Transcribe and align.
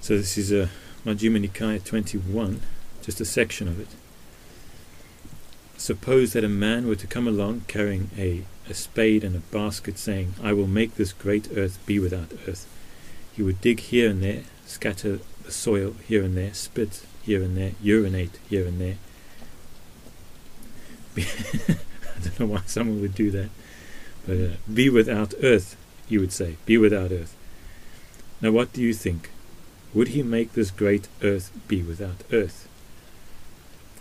So 0.00 0.16
this 0.16 0.38
is 0.38 0.52
a 0.52 0.68
Majjhima 1.04 1.46
Nikaya 1.46 1.84
21, 1.84 2.60
just 3.02 3.20
a 3.20 3.24
section 3.24 3.68
of 3.68 3.80
it. 3.80 3.88
Suppose 5.76 6.32
that 6.32 6.44
a 6.44 6.48
man 6.48 6.86
were 6.86 6.96
to 6.96 7.06
come 7.06 7.28
along 7.28 7.62
carrying 7.68 8.10
a, 8.16 8.44
a 8.68 8.74
spade 8.74 9.22
and 9.22 9.36
a 9.36 9.40
basket, 9.40 9.98
saying, 9.98 10.34
I 10.42 10.52
will 10.52 10.66
make 10.66 10.94
this 10.94 11.12
great 11.12 11.48
earth 11.56 11.78
be 11.86 11.98
without 11.98 12.32
earth. 12.48 12.66
He 13.32 13.42
would 13.42 13.60
dig 13.60 13.80
here 13.80 14.10
and 14.10 14.22
there, 14.22 14.44
scatter 14.64 15.20
the 15.44 15.52
soil 15.52 15.94
here 16.08 16.24
and 16.24 16.36
there, 16.36 16.54
spit 16.54 17.04
here 17.22 17.42
and 17.42 17.56
there, 17.56 17.72
urinate 17.82 18.38
here 18.48 18.66
and 18.66 18.80
there. 18.80 18.96
I 21.16 22.20
don't 22.22 22.40
know 22.40 22.46
why 22.46 22.62
someone 22.66 23.00
would 23.00 23.14
do 23.14 23.30
that. 23.30 23.50
But 24.26 24.36
uh, 24.38 24.48
be 24.72 24.88
without 24.88 25.34
earth, 25.42 25.76
he 26.08 26.18
would 26.18 26.32
say. 26.32 26.56
Be 26.66 26.78
without 26.78 27.12
earth. 27.12 27.36
Now, 28.40 28.50
what 28.50 28.72
do 28.72 28.82
you 28.82 28.92
think? 28.92 29.30
Would 29.96 30.08
he 30.08 30.22
make 30.22 30.52
this 30.52 30.70
great 30.70 31.08
earth 31.22 31.50
be 31.68 31.82
without 31.82 32.22
earth? 32.30 32.68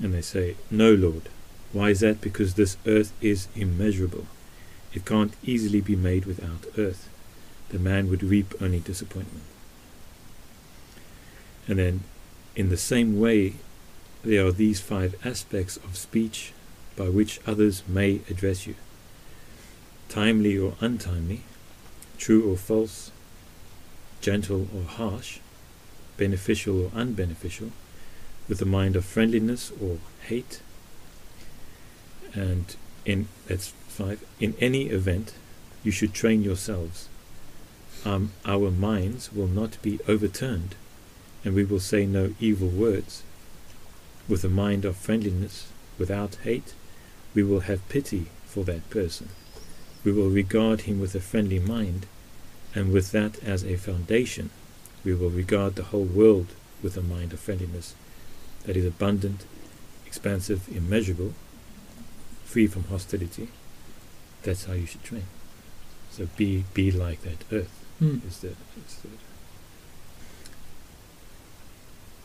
And 0.03 0.13
they 0.13 0.21
say, 0.21 0.57
No, 0.69 0.93
Lord. 0.93 1.29
Why 1.71 1.91
is 1.91 2.01
that? 2.01 2.19
Because 2.19 2.55
this 2.55 2.75
earth 2.85 3.13
is 3.21 3.47
immeasurable. 3.55 4.27
It 4.93 5.05
can't 5.05 5.33
easily 5.41 5.79
be 5.79 5.95
made 5.95 6.25
without 6.25 6.65
earth. 6.77 7.07
The 7.69 7.79
man 7.79 8.09
would 8.09 8.23
reap 8.23 8.53
only 8.61 8.81
disappointment. 8.81 9.45
And 11.65 11.79
then, 11.79 12.03
in 12.57 12.67
the 12.67 12.75
same 12.75 13.17
way, 13.17 13.53
there 14.21 14.45
are 14.45 14.51
these 14.51 14.81
five 14.81 15.15
aspects 15.25 15.77
of 15.77 15.95
speech 15.95 16.51
by 16.97 17.07
which 17.07 17.39
others 17.47 17.83
may 17.87 18.19
address 18.29 18.67
you 18.67 18.75
timely 20.09 20.57
or 20.57 20.73
untimely, 20.81 21.43
true 22.17 22.51
or 22.51 22.57
false, 22.57 23.11
gentle 24.19 24.67
or 24.75 24.83
harsh, 24.83 25.39
beneficial 26.17 26.85
or 26.85 26.89
unbeneficial, 26.89 27.71
with 28.47 28.61
a 28.61 28.65
mind 28.65 28.95
of 28.95 29.05
friendliness 29.05 29.71
or 29.81 29.97
hate, 30.27 30.61
and 32.33 32.75
in 33.05 33.27
that's 33.47 33.69
five. 33.87 34.23
In 34.39 34.55
any 34.59 34.87
event, 34.87 35.33
you 35.83 35.91
should 35.91 36.13
train 36.13 36.43
yourselves. 36.43 37.07
Um, 38.03 38.33
our 38.45 38.69
minds 38.69 39.31
will 39.33 39.47
not 39.47 39.81
be 39.81 39.99
overturned, 40.07 40.75
and 41.43 41.55
we 41.55 41.63
will 41.63 41.79
say 41.79 42.05
no 42.05 42.35
evil 42.39 42.67
words. 42.67 43.23
With 44.27 44.43
a 44.43 44.49
mind 44.49 44.85
of 44.85 44.95
friendliness, 44.95 45.67
without 45.97 46.35
hate, 46.43 46.73
we 47.33 47.43
will 47.43 47.61
have 47.61 47.87
pity 47.89 48.27
for 48.45 48.63
that 48.65 48.89
person. 48.89 49.29
We 50.03 50.11
will 50.11 50.29
regard 50.29 50.81
him 50.81 50.99
with 50.99 51.15
a 51.15 51.19
friendly 51.19 51.59
mind, 51.59 52.05
and 52.73 52.91
with 52.91 53.11
that 53.11 53.41
as 53.43 53.63
a 53.63 53.77
foundation, 53.77 54.49
we 55.05 55.13
will 55.13 55.29
regard 55.29 55.75
the 55.75 55.83
whole 55.83 56.03
world 56.03 56.47
with 56.83 56.97
a 56.97 57.01
mind 57.01 57.31
of 57.31 57.39
friendliness 57.39 57.95
that 58.65 58.75
is 58.75 58.85
abundant, 58.85 59.45
expansive, 60.05 60.67
immeasurable, 60.75 61.33
free 62.43 62.67
from 62.67 62.85
hostility. 62.85 63.47
That's 64.43 64.65
how 64.65 64.73
you 64.73 64.87
should 64.87 65.03
train. 65.03 65.25
So 66.09 66.27
be 66.35 66.65
be 66.73 66.91
like 66.91 67.21
that 67.21 67.43
earth. 67.51 67.85
Mm. 68.01 68.27
Is 68.27 68.39
the, 68.39 68.49
is 68.49 68.95
the 69.03 69.09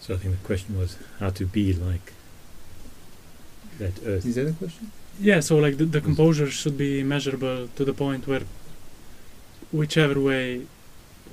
so 0.00 0.14
I 0.14 0.16
think 0.16 0.40
the 0.40 0.46
question 0.46 0.78
was 0.78 0.96
how 1.18 1.30
to 1.30 1.46
be 1.46 1.72
like 1.72 2.12
that 3.78 3.94
earth. 4.06 4.24
Is 4.24 4.34
that 4.36 4.48
a 4.48 4.52
question? 4.52 4.90
Yeah, 5.20 5.40
so 5.40 5.58
like 5.58 5.76
the, 5.76 5.84
the 5.84 6.00
composure 6.00 6.50
should 6.50 6.78
be 6.78 7.02
measurable 7.02 7.68
to 7.76 7.84
the 7.84 7.92
point 7.92 8.26
where 8.26 8.42
whichever 9.70 10.18
way 10.18 10.66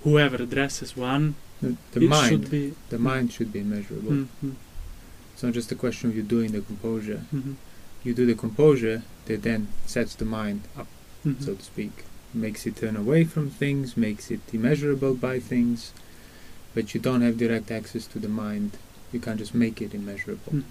whoever 0.04 0.38
addresses 0.44 0.96
one, 0.98 1.36
The, 1.62 1.76
the 1.94 2.02
mind, 2.08 2.30
should 2.30 2.52
be. 2.52 2.74
the 2.90 3.00
mind 3.00 3.32
should 3.34 3.52
be 3.52 3.60
immeasurable. 3.60 4.12
Mm, 4.12 4.28
mm, 4.44 4.54
It's 5.34 5.44
not 5.44 5.54
just 5.54 5.72
a 5.72 5.76
question 5.76 6.10
of 6.10 6.16
you 6.16 6.24
doing 6.24 6.52
the 6.52 6.62
composure. 6.62 7.22
mhm, 7.34 7.56
You 8.04 8.14
do 8.14 8.26
the 8.26 8.36
composure 8.36 9.04
that 9.26 9.42
then 9.44 9.68
sets 9.86 10.16
the 10.16 10.26
mind 10.26 10.62
up, 10.78 10.88
mhm. 11.26 11.44
so 11.44 11.56
to 11.56 11.64
speak, 11.64 12.06
makes 12.34 12.66
it 12.68 12.76
turn 12.78 12.96
away 12.96 13.24
from 13.24 13.50
things, 13.50 13.98
makes 13.98 14.30
it 14.32 14.42
immeasurable 14.54 15.14
by 15.16 15.40
things, 15.40 15.92
but 16.76 16.94
you 16.94 17.00
don't 17.02 17.22
have 17.22 17.38
direct 17.38 17.72
access 17.72 18.06
to 18.08 18.20
the 18.20 18.30
mind. 18.30 18.78
You 19.12 19.20
can't 19.20 19.40
just 19.40 19.56
make 19.56 19.82
it 19.82 19.94
immeasurable. 19.94 20.54
Mm. 20.54 20.64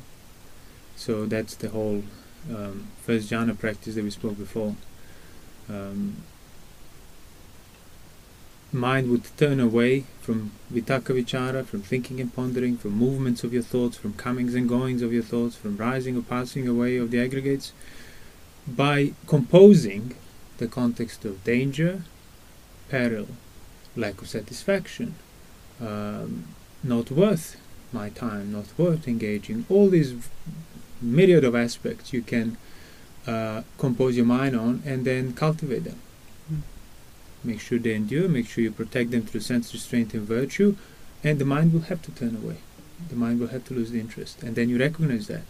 So 0.94 1.26
that's 1.26 1.54
the 1.56 1.70
whole 1.70 2.04
um, 2.54 2.86
first 3.04 3.28
jhana 3.30 3.58
practice 3.58 3.94
that 3.96 4.04
we 4.04 4.10
spoke 4.10 4.38
before. 4.38 4.76
Um, 5.68 6.22
mind 8.76 9.10
would 9.10 9.24
turn 9.36 9.58
away 9.60 10.04
from 10.20 10.52
vitakka 10.72 11.14
vichara, 11.14 11.64
from 11.64 11.82
thinking 11.82 12.20
and 12.20 12.34
pondering, 12.34 12.76
from 12.76 12.92
movements 12.92 13.42
of 13.44 13.52
your 13.52 13.62
thoughts, 13.62 13.96
from 13.96 14.12
comings 14.14 14.54
and 14.54 14.68
goings 14.68 15.02
of 15.02 15.12
your 15.12 15.22
thoughts, 15.22 15.56
from 15.56 15.76
rising 15.76 16.16
or 16.16 16.22
passing 16.22 16.68
away 16.68 16.96
of 16.96 17.10
the 17.10 17.20
aggregates, 17.20 17.72
by 18.66 19.12
composing 19.26 20.14
the 20.58 20.66
context 20.66 21.24
of 21.24 21.42
danger, 21.44 22.02
peril, 22.88 23.28
lack 23.94 24.20
of 24.20 24.28
satisfaction, 24.28 25.14
um, 25.80 26.44
not 26.82 27.10
worth 27.10 27.56
my 27.92 28.08
time, 28.10 28.52
not 28.52 28.66
worth 28.76 29.06
engaging, 29.08 29.64
all 29.68 29.88
these 29.88 30.14
myriad 31.00 31.44
of 31.44 31.54
aspects 31.54 32.12
you 32.12 32.22
can 32.22 32.56
uh, 33.26 33.62
compose 33.78 34.16
your 34.16 34.26
mind 34.26 34.56
on 34.56 34.82
and 34.84 35.04
then 35.04 35.32
cultivate 35.32 35.84
them. 35.84 36.00
Mm. 36.52 36.60
Make 37.46 37.60
sure 37.60 37.78
they 37.78 37.94
endure, 37.94 38.28
make 38.28 38.48
sure 38.48 38.64
you 38.64 38.72
protect 38.72 39.12
them 39.12 39.22
through 39.22 39.40
sense 39.40 39.72
restraint 39.72 40.14
and 40.14 40.26
virtue, 40.26 40.76
and 41.22 41.38
the 41.38 41.44
mind 41.44 41.72
will 41.72 41.82
have 41.92 42.02
to 42.02 42.10
turn 42.10 42.36
away. 42.36 42.56
The 43.08 43.16
mind 43.16 43.38
will 43.40 43.48
have 43.48 43.64
to 43.66 43.74
lose 43.74 43.92
the 43.92 44.00
interest. 44.00 44.42
And 44.42 44.56
then 44.56 44.68
you 44.68 44.78
recognize 44.78 45.28
that. 45.28 45.46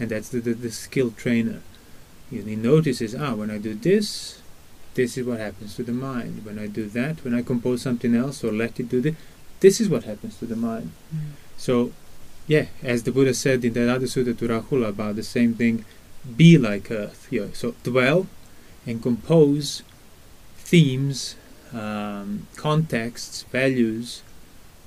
And 0.00 0.08
that's 0.10 0.30
the, 0.30 0.40
the, 0.40 0.54
the 0.54 0.70
skilled 0.70 1.16
trainer. 1.16 1.60
He 2.30 2.40
he 2.40 2.56
notices, 2.56 3.14
ah, 3.14 3.34
when 3.34 3.50
I 3.50 3.58
do 3.58 3.74
this, 3.74 4.40
this 4.94 5.18
is 5.18 5.26
what 5.26 5.38
happens 5.38 5.74
to 5.76 5.82
the 5.82 5.92
mind. 5.92 6.44
When 6.44 6.58
I 6.58 6.66
do 6.66 6.88
that, 6.88 7.24
when 7.24 7.34
I 7.34 7.42
compose 7.42 7.82
something 7.82 8.14
else 8.14 8.42
or 8.42 8.52
let 8.52 8.80
it 8.80 8.88
do 8.88 9.00
this, 9.00 9.16
this 9.60 9.80
is 9.80 9.88
what 9.88 10.04
happens 10.04 10.38
to 10.38 10.46
the 10.46 10.56
mind. 10.56 10.92
Mm. 11.14 11.32
So, 11.56 11.92
yeah, 12.46 12.66
as 12.82 13.02
the 13.02 13.12
Buddha 13.12 13.34
said 13.34 13.64
in 13.64 13.72
that 13.74 13.88
other 13.88 14.06
sutta 14.06 14.36
to 14.38 14.48
Rahula 14.48 14.88
about 14.88 15.16
the 15.16 15.22
same 15.22 15.54
thing, 15.54 15.84
be 16.36 16.58
like 16.58 16.90
earth. 16.90 17.28
Yeah, 17.30 17.46
so 17.52 17.74
dwell 17.82 18.26
and 18.86 19.02
compose 19.02 19.82
themes, 20.64 21.36
um, 21.72 22.46
contexts, 22.56 23.42
values 23.44 24.22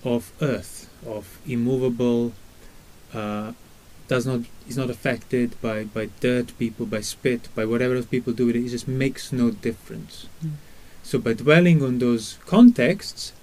of 0.04 0.32
earth, 0.42 0.90
of 1.06 1.40
immovable, 1.48 2.34
uh, 3.14 3.52
does 4.08 4.26
not 4.26 4.42
is 4.68 4.78
not 4.78 4.90
affected 4.90 5.60
by, 5.62 5.84
by 5.84 6.10
dirt 6.20 6.58
people, 6.58 6.86
by 6.86 7.02
spit, 7.02 7.48
by 7.56 7.66
whatever 7.66 7.96
else 7.96 8.06
people 8.06 8.34
do 8.34 8.48
with 8.48 8.56
it. 8.56 8.66
It 8.66 8.70
just 8.70 8.88
makes 8.88 9.32
no 9.32 9.52
difference. 9.52 10.28
Mm. 10.44 10.54
So 11.04 11.20
by 11.20 11.34
dwelling 11.34 11.84
on 11.84 12.00
those 12.00 12.38
contexts, 12.46 13.34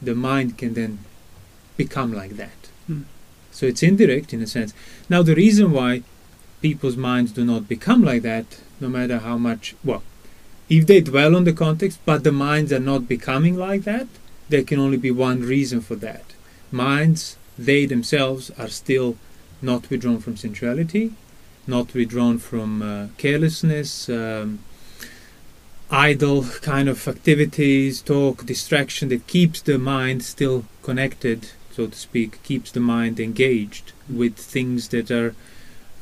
the 0.00 0.14
mind 0.14 0.58
can 0.58 0.74
then 0.74 0.98
become 1.76 2.12
like 2.12 2.36
that. 2.36 2.68
Mm. 2.88 3.04
So 3.50 3.66
it's 3.66 3.82
indirect 3.82 4.34
in 4.34 4.42
a 4.42 4.46
sense. 4.46 4.74
Now 5.08 5.22
the 5.22 5.34
reason 5.34 5.72
why 5.72 6.02
people's 6.60 6.96
minds 6.96 7.32
do 7.32 7.44
not 7.44 7.68
become 7.68 8.02
like 8.02 8.22
that, 8.22 8.46
no 8.80 8.88
matter 8.88 9.18
how 9.18 9.38
much 9.38 9.74
well, 9.84 10.02
if 10.68 10.86
they 10.86 11.00
dwell 11.00 11.36
on 11.36 11.44
the 11.44 11.52
context, 11.52 11.98
but 12.04 12.24
the 12.24 12.32
minds 12.32 12.72
are 12.72 12.80
not 12.80 13.08
becoming 13.08 13.56
like 13.56 13.84
that, 13.84 14.06
there 14.48 14.62
can 14.62 14.78
only 14.78 14.96
be 14.96 15.10
one 15.10 15.42
reason 15.42 15.80
for 15.80 15.96
that. 15.96 16.24
Minds, 16.70 17.36
they 17.58 17.86
themselves 17.86 18.50
are 18.58 18.68
still 18.68 19.16
not 19.62 19.88
withdrawn 19.90 20.18
from 20.18 20.36
sensuality, 20.36 21.12
not 21.66 21.94
withdrawn 21.94 22.38
from 22.38 22.82
uh, 22.82 23.06
carelessness, 23.16 24.08
um, 24.08 24.58
idle 25.90 26.44
kind 26.62 26.88
of 26.88 27.06
activities, 27.06 28.02
talk, 28.02 28.44
distraction 28.44 29.08
that 29.10 29.26
keeps 29.26 29.60
the 29.62 29.78
mind 29.78 30.22
still 30.22 30.64
connected, 30.82 31.50
so 31.70 31.86
to 31.86 31.96
speak, 31.96 32.42
keeps 32.42 32.70
the 32.70 32.80
mind 32.80 33.20
engaged 33.20 33.92
with 34.08 34.36
things 34.36 34.88
that 34.88 35.10
are 35.10 35.34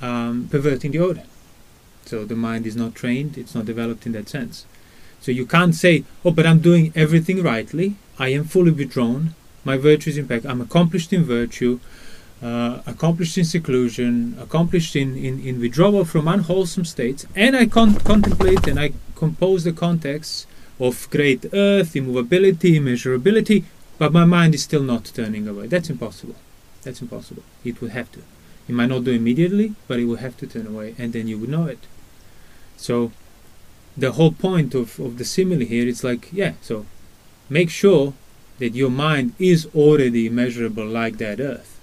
um, 0.01 0.49
perverting 0.51 0.93
the 0.93 0.99
order. 0.99 1.25
So 2.05 2.25
the 2.25 2.37
mind 2.37 2.67
is 2.67 2.77
not 2.77 2.95
trained, 2.95 3.39
it's 3.39 3.55
not 3.55 3.65
developed 3.65 4.07
in 4.07 4.13
that 4.13 4.29
sense. 4.29 4.67
So 5.21 5.31
you 5.31 5.47
can't 5.47 5.75
say, 5.75 6.05
oh, 6.25 6.33
but 6.33 6.47
I'm 6.47 6.61
doing 6.61 6.93
everything 6.95 7.43
rightly, 7.43 7.97
I 8.19 8.29
am 8.29 8.45
fully 8.45 8.73
withdrawn, 8.73 9.35
my 9.65 9.77
virtue 9.77 10.11
is 10.11 10.19
impact, 10.19 10.45
I'm 10.45 10.61
accomplished 10.61 11.13
in 11.13 11.25
virtue, 11.25 11.79
uh, 12.43 12.83
accomplished 12.87 13.39
in 13.39 13.45
seclusion, 13.45 14.37
accomplished 14.41 14.97
in, 14.97 15.17
in, 15.17 15.39
in 15.39 15.61
withdrawal 15.61 16.05
from 16.05 16.27
unwholesome 16.27 16.85
states, 16.85 17.25
and 17.37 17.57
I 17.57 17.67
con- 17.67 18.01
contemplate 18.01 18.67
and 18.67 18.81
I 18.81 18.93
compose 19.15 19.63
the 19.63 19.73
context 19.73 20.49
of 20.81 21.09
great 21.11 21.47
earth, 21.53 21.95
immovability, 21.95 22.81
immeasurability, 22.81 23.63
but 23.99 24.13
my 24.13 24.25
mind 24.25 24.55
is 24.57 24.65
still 24.65 24.83
not 24.83 25.05
turning 25.15 25.47
away. 25.47 25.69
That's 25.69 25.89
impossible. 25.89 26.35
That's 26.83 27.01
impossible. 27.01 27.45
It 27.65 27.81
would 27.81 27.93
have 27.93 28.11
to. 28.13 28.23
It 28.73 28.77
might 28.77 28.89
not 28.89 29.05
do 29.05 29.11
immediately, 29.11 29.75
but 29.87 30.01
it 30.01 30.07
will 30.07 30.17
have 30.17 30.39
to 30.39 30.47
turn 30.47 30.67
away, 30.67 30.95
and 30.97 31.13
then 31.13 31.29
you 31.29 31.39
would 31.39 31.51
know 31.51 31.67
it. 31.67 31.81
So, 32.79 33.13
the 33.99 34.13
whole 34.13 34.33
point 34.33 34.75
of, 34.75 34.99
of 34.99 35.19
the 35.19 35.27
simile 35.27 35.67
here 35.67 35.87
is 35.87 36.03
like, 36.03 36.31
yeah, 36.33 36.55
so 36.63 36.87
make 37.51 37.69
sure 37.69 38.15
that 38.61 38.75
your 38.75 38.89
mind 38.89 39.35
is 39.39 39.69
already 39.75 40.31
measurable 40.31 40.87
like 40.87 41.19
that 41.19 41.39
earth. 41.39 41.79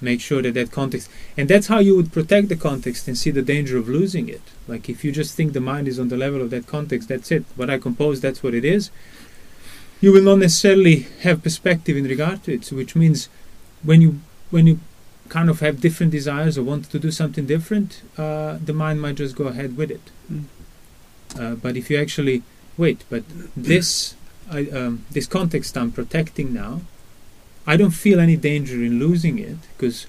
Make 0.00 0.20
sure 0.20 0.42
that 0.42 0.54
that 0.54 0.72
context, 0.72 1.08
and 1.36 1.48
that's 1.48 1.68
how 1.68 1.78
you 1.78 1.94
would 1.94 2.10
protect 2.10 2.48
the 2.48 2.56
context 2.56 3.06
and 3.06 3.16
see 3.16 3.30
the 3.30 3.40
danger 3.40 3.78
of 3.78 3.88
losing 3.88 4.28
it. 4.28 4.42
Like 4.66 4.88
if 4.88 5.04
you 5.04 5.12
just 5.12 5.36
think 5.36 5.52
the 5.52 5.60
mind 5.60 5.86
is 5.86 6.00
on 6.00 6.08
the 6.08 6.16
level 6.16 6.42
of 6.42 6.50
that 6.50 6.66
context, 6.66 7.10
that's 7.10 7.30
it. 7.30 7.44
What 7.54 7.70
I 7.70 7.78
compose, 7.78 8.20
that's 8.20 8.42
what 8.42 8.54
it 8.54 8.64
is. 8.64 8.90
You 10.00 10.12
will 10.12 10.24
not 10.24 10.38
necessarily 10.38 11.06
have 11.20 11.44
perspective 11.44 11.96
in 11.96 12.06
regard 12.06 12.42
to 12.44 12.54
it. 12.54 12.64
So 12.64 12.74
which 12.74 12.96
means 12.96 13.28
when 13.84 14.00
you 14.00 14.20
when 14.50 14.66
you 14.66 14.80
kind 15.30 15.48
of 15.48 15.60
have 15.60 15.80
different 15.80 16.12
desires 16.12 16.58
or 16.58 16.62
want 16.62 16.90
to 16.90 16.98
do 16.98 17.10
something 17.10 17.46
different, 17.46 18.02
uh, 18.18 18.58
the 18.62 18.74
mind 18.74 19.00
might 19.00 19.14
just 19.14 19.34
go 19.34 19.46
ahead 19.46 19.76
with 19.76 19.90
it. 19.90 20.06
Mm. 20.30 20.44
Uh, 21.38 21.54
but 21.54 21.76
if 21.76 21.88
you 21.88 21.96
actually 21.98 22.42
wait, 22.76 23.04
but 23.08 23.22
this 23.56 24.14
I, 24.50 24.66
um, 24.78 25.04
this 25.10 25.26
context 25.26 25.76
I'm 25.78 25.92
protecting 25.92 26.52
now, 26.52 26.82
I 27.66 27.76
don't 27.76 27.92
feel 27.92 28.18
any 28.20 28.36
danger 28.36 28.76
in 28.82 28.98
losing 28.98 29.38
it 29.38 29.58
because 29.76 30.06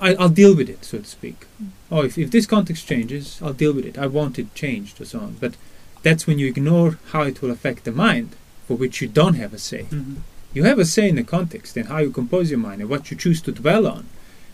I'll 0.00 0.30
deal 0.30 0.56
with 0.56 0.70
it, 0.70 0.84
so 0.84 0.98
to 0.98 1.04
speak. 1.04 1.46
Oh, 1.90 2.02
if, 2.02 2.16
if 2.16 2.30
this 2.30 2.46
context 2.46 2.86
changes, 2.86 3.38
I'll 3.42 3.52
deal 3.52 3.74
with 3.74 3.84
it. 3.84 3.98
I 3.98 4.06
want 4.06 4.38
it 4.38 4.54
changed 4.54 4.98
or 5.00 5.04
so 5.04 5.20
on. 5.20 5.36
But 5.38 5.54
that's 6.02 6.26
when 6.26 6.38
you 6.38 6.46
ignore 6.46 6.98
how 7.12 7.22
it 7.22 7.42
will 7.42 7.50
affect 7.50 7.84
the 7.84 7.92
mind, 7.92 8.30
for 8.66 8.74
which 8.78 9.02
you 9.02 9.08
don't 9.08 9.34
have 9.34 9.52
a 9.52 9.58
say. 9.58 9.82
Mhm. 9.90 10.22
You 10.52 10.64
have 10.64 10.78
a 10.78 10.84
say 10.84 11.08
in 11.08 11.16
the 11.16 11.22
context 11.22 11.76
and 11.76 11.88
how 11.88 11.98
you 11.98 12.10
compose 12.10 12.50
your 12.50 12.58
mind 12.58 12.80
and 12.80 12.90
what 12.90 13.10
you 13.10 13.16
choose 13.16 13.40
to 13.42 13.52
dwell 13.52 13.86
on, 13.86 14.06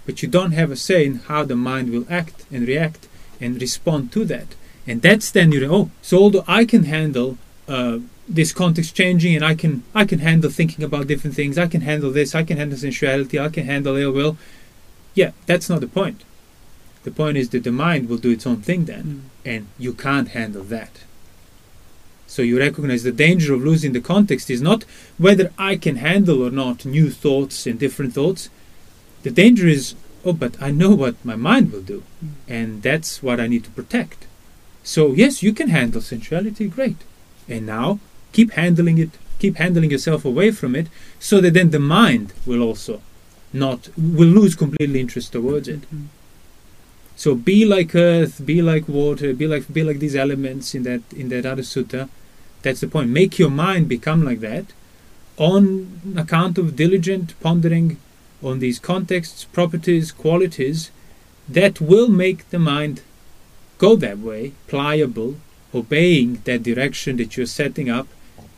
but 0.04 0.22
you 0.22 0.28
don't 0.28 0.52
have 0.52 0.70
a 0.70 0.76
say 0.76 1.06
in 1.06 1.16
how 1.20 1.44
the 1.44 1.56
mind 1.56 1.90
will 1.90 2.06
act 2.10 2.44
and 2.52 2.68
react 2.68 3.08
and 3.40 3.60
respond 3.60 4.12
to 4.12 4.24
that. 4.26 4.48
And 4.86 5.02
that's 5.02 5.30
then 5.30 5.52
you're 5.52 5.72
oh, 5.72 5.90
so 6.02 6.18
although 6.18 6.44
I 6.46 6.64
can 6.64 6.84
handle 6.84 7.38
uh, 7.66 7.98
this 8.28 8.52
context 8.52 8.94
changing 8.94 9.34
and 9.34 9.44
I 9.44 9.54
can 9.54 9.82
I 9.94 10.04
can 10.04 10.18
handle 10.20 10.50
thinking 10.50 10.84
about 10.84 11.06
different 11.06 11.34
things, 11.34 11.56
I 11.58 11.66
can 11.66 11.80
handle 11.80 12.10
this, 12.10 12.34
I 12.34 12.44
can 12.44 12.56
handle 12.58 12.78
sensuality, 12.78 13.40
I 13.40 13.48
can 13.48 13.66
handle 13.66 13.96
ill 13.96 14.12
will. 14.12 14.36
Yeah, 15.14 15.30
that's 15.46 15.68
not 15.70 15.80
the 15.80 15.88
point. 15.88 16.22
The 17.04 17.10
point 17.10 17.36
is 17.38 17.48
that 17.50 17.64
the 17.64 17.72
mind 17.72 18.08
will 18.08 18.18
do 18.18 18.30
its 18.30 18.46
own 18.46 18.62
thing 18.62 18.84
then, 18.84 19.04
Mm. 19.04 19.20
and 19.52 19.66
you 19.78 19.92
can't 19.94 20.28
handle 20.28 20.64
that. 20.64 20.90
So 22.26 22.42
you 22.42 22.58
recognize 22.58 23.02
the 23.02 23.12
danger 23.12 23.54
of 23.54 23.64
losing 23.64 23.92
the 23.92 24.00
context 24.00 24.50
is 24.50 24.60
not 24.60 24.84
whether 25.16 25.52
I 25.58 25.76
can 25.76 25.96
handle 25.96 26.42
or 26.42 26.50
not 26.50 26.84
new 26.84 27.10
thoughts 27.10 27.66
and 27.66 27.78
different 27.78 28.14
thoughts. 28.14 28.50
The 29.22 29.30
danger 29.30 29.66
is, 29.66 29.94
oh, 30.24 30.32
but 30.32 30.60
I 30.60 30.70
know 30.70 30.94
what 30.94 31.24
my 31.24 31.36
mind 31.36 31.72
will 31.72 31.82
do, 31.82 32.02
and 32.48 32.82
that's 32.82 33.22
what 33.22 33.40
I 33.40 33.46
need 33.46 33.64
to 33.64 33.70
protect. 33.70 34.26
So 34.82 35.12
yes, 35.12 35.42
you 35.42 35.52
can 35.52 35.68
handle 35.68 36.00
sensuality, 36.00 36.68
great, 36.68 36.98
and 37.48 37.66
now 37.66 38.00
keep 38.32 38.52
handling 38.52 38.98
it, 38.98 39.10
keep 39.38 39.56
handling 39.56 39.90
yourself 39.90 40.24
away 40.24 40.50
from 40.50 40.74
it, 40.74 40.88
so 41.18 41.40
that 41.40 41.54
then 41.54 41.70
the 41.70 41.80
mind 41.80 42.32
will 42.44 42.62
also 42.62 43.00
not 43.52 43.88
will 43.96 44.28
lose 44.28 44.54
completely 44.54 45.00
interest 45.00 45.32
towards 45.32 45.68
it. 45.68 45.82
Mhm. 45.82 46.06
So 47.16 47.34
be 47.34 47.64
like 47.64 47.94
earth, 47.94 48.44
be 48.44 48.60
like 48.60 48.86
water, 48.88 49.32
be 49.32 49.46
like 49.46 49.72
be 49.72 49.82
like 49.82 49.98
these 49.98 50.14
elements 50.14 50.74
in 50.74 50.82
that 50.82 51.02
in 51.12 51.30
that 51.30 51.46
other 51.46 51.62
sutta. 51.62 52.08
That's 52.62 52.80
the 52.80 52.88
point. 52.88 53.10
Make 53.10 53.38
your 53.38 53.50
mind 53.50 53.88
become 53.88 54.24
like 54.24 54.40
that 54.40 54.66
on 55.36 56.14
account 56.16 56.58
of 56.58 56.76
diligent 56.76 57.38
pondering 57.40 57.98
on 58.42 58.58
these 58.58 58.78
contexts, 58.78 59.44
properties, 59.44 60.12
qualities 60.12 60.90
that 61.48 61.80
will 61.80 62.08
make 62.08 62.48
the 62.50 62.58
mind 62.58 63.02
go 63.78 63.96
that 63.96 64.18
way, 64.18 64.52
pliable, 64.66 65.36
obeying 65.74 66.40
that 66.44 66.62
direction 66.62 67.16
that 67.16 67.36
you're 67.36 67.46
setting 67.46 67.90
up 67.90 68.08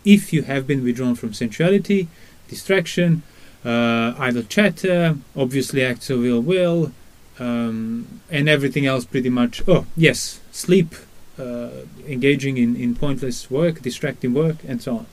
if 0.05 0.32
you 0.32 0.43
have 0.43 0.66
been 0.66 0.82
withdrawn 0.84 1.14
from 1.14 1.34
sensuality, 1.34 2.08
distraction, 2.49 3.22
uh, 3.64 4.14
idle 4.19 4.44
chatter, 4.44 5.16
obviously 5.37 5.84
acts 5.84 6.08
of 6.10 6.25
ill 6.25 6.40
will, 6.40 6.93
um, 7.38 8.20
and 8.31 8.49
everything 8.49 8.87
else 8.87 9.05
pretty 9.05 9.31
much. 9.31 9.62
Oh, 9.69 9.87
yes, 9.96 10.40
sleep, 10.50 10.94
uh, 11.38 11.70
engaging 12.06 12.56
in, 12.56 12.76
in 12.76 12.94
pointless 12.94 13.50
work, 13.50 13.82
distracting 13.82 14.35
work, 14.35 14.56
and 14.67 14.82
so 14.82 14.99
on. 14.99 15.06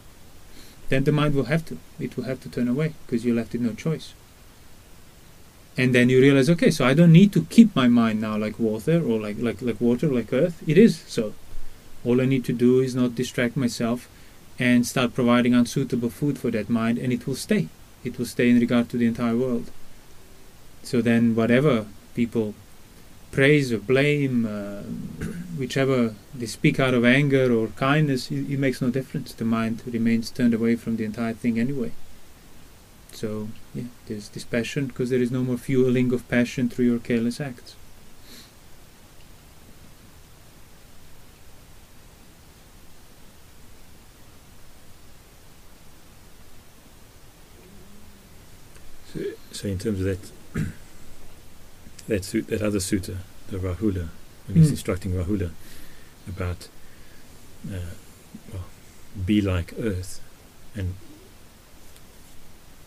Then 0.90 1.04
the 1.04 1.12
mind 1.12 1.36
will 1.36 1.46
have 1.46 1.66
to. 1.66 1.78
It 2.00 2.16
will 2.16 2.26
have 2.26 2.42
to 2.42 2.50
turn 2.50 2.68
away 2.68 2.94
because 3.06 3.26
you 3.26 3.34
left 3.34 3.56
it 3.56 3.62
no 3.62 3.74
choice. 3.74 4.14
And 5.78 5.94
then 5.94 6.10
you 6.10 6.22
realize, 6.22 6.50
okay, 6.50 6.72
so 6.72 6.86
I 6.86 6.94
don't 6.94 7.12
need 7.12 7.34
to 7.34 7.46
keep 7.46 7.76
my 7.76 7.88
mind 7.88 8.22
now 8.22 8.38
like 8.38 8.60
water 8.60 9.04
or 9.04 9.20
like, 9.20 9.38
like, 9.40 9.62
like 9.62 9.82
water, 9.82 10.08
like 10.08 10.32
earth. 10.32 10.64
It 10.68 10.78
is 10.78 11.02
so. 11.08 11.34
All 12.06 12.22
I 12.22 12.26
need 12.26 12.46
to 12.46 12.54
do 12.54 12.80
is 12.80 12.96
not 12.96 13.16
distract 13.16 13.58
myself 13.58 14.08
and 14.58 14.88
start 14.88 15.14
providing 15.14 15.54
unsuitable 15.54 16.10
food 16.10 16.40
for 16.40 16.50
that 16.52 16.70
mind, 16.70 16.98
and 16.98 17.12
it 17.12 17.28
will 17.28 17.36
stay. 17.36 17.68
It 18.04 18.18
will 18.18 18.26
stay 18.26 18.50
in 18.50 18.60
regard 18.60 18.88
to 18.90 18.98
the 18.98 19.08
entire 19.08 19.36
world. 19.36 19.70
So 20.84 21.02
then, 21.02 21.36
whatever 21.36 21.88
people 22.16 22.56
praise 23.32 23.72
or 23.74 23.78
blame, 23.78 24.46
uh, 24.46 24.82
whichever 25.58 26.16
they 26.34 26.46
speak 26.46 26.80
out 26.80 26.94
of 26.94 27.04
anger 27.04 27.54
or 27.54 27.68
kindness, 27.76 28.32
it, 28.32 28.50
it 28.50 28.58
makes 28.58 28.82
no 28.82 28.90
difference. 28.90 29.34
The 29.34 29.46
mind 29.46 29.84
remains 29.86 30.32
turned 30.32 30.54
away 30.54 30.78
from 30.78 30.96
the 30.96 31.04
entire 31.04 31.34
thing 31.34 31.60
anyway. 31.60 31.92
So, 33.12 33.50
yeah, 33.74 33.84
there's 34.08 34.30
this 34.30 34.46
passion 34.46 34.88
because 34.88 35.10
there 35.10 35.22
is 35.22 35.32
no 35.32 35.44
more 35.44 35.58
fueling 35.58 36.14
of 36.14 36.28
passion 36.30 36.70
through 36.70 36.86
your 36.86 37.00
careless 37.00 37.40
acts. 37.42 37.76
So, 49.14 49.20
so 49.52 49.68
in 49.68 49.78
terms 49.78 50.02
of 50.02 50.06
that, 50.06 50.72
that 52.08 52.24
su- 52.26 52.42
that 52.44 52.62
other 52.62 52.80
sutta, 52.80 53.18
the 53.50 53.58
Rahula, 53.58 54.10
when 54.48 54.58
he's 54.58 54.68
Mm. 54.68 54.72
instructing 54.72 55.12
Rahula 55.14 55.52
about, 56.28 56.68
uh, 57.72 57.92
well, 58.54 58.66
be 59.26 59.42
like 59.42 59.74
earth, 59.80 60.20
and 60.76 60.94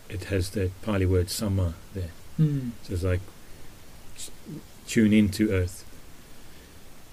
it 0.09 0.25
has 0.25 0.51
that 0.51 0.70
Pali 0.82 1.06
word 1.06 1.31
sama 1.31 1.75
there. 1.94 2.10
Mm. 2.41 2.70
So 2.82 2.94
it's 2.94 3.03
like 3.03 3.20
tune 4.87 5.13
into 5.13 5.51
earth, 5.51 5.84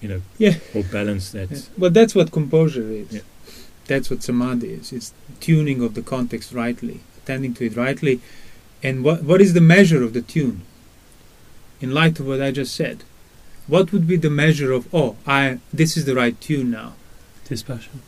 you 0.00 0.08
know, 0.08 0.22
Yeah. 0.38 0.58
or 0.74 0.82
balance 0.82 1.30
that. 1.32 1.50
Yeah. 1.50 1.58
Well, 1.76 1.90
that's 1.90 2.14
what 2.14 2.30
composure 2.32 2.90
is. 2.90 3.08
Yeah. 3.12 3.20
That's 3.86 4.10
what 4.10 4.22
samadhi 4.22 4.68
is. 4.70 4.92
It's 4.92 5.12
tuning 5.40 5.82
of 5.82 5.94
the 5.94 6.02
context 6.02 6.52
rightly, 6.52 7.00
attending 7.18 7.54
to 7.54 7.66
it 7.66 7.76
rightly. 7.76 8.20
And 8.82 9.04
what 9.04 9.22
what 9.24 9.40
is 9.40 9.52
the 9.52 9.60
measure 9.60 10.02
of 10.02 10.12
the 10.12 10.22
tune? 10.22 10.62
In 11.80 11.92
light 11.92 12.18
of 12.20 12.26
what 12.26 12.40
I 12.40 12.50
just 12.50 12.74
said, 12.74 13.04
what 13.66 13.92
would 13.92 14.06
be 14.06 14.16
the 14.16 14.30
measure 14.30 14.72
of 14.72 14.92
oh, 14.94 15.16
I 15.26 15.58
this 15.72 15.96
is 15.96 16.04
the 16.04 16.14
right 16.14 16.40
tune 16.40 16.70
now? 16.70 16.94
Dispassion. 17.48 18.00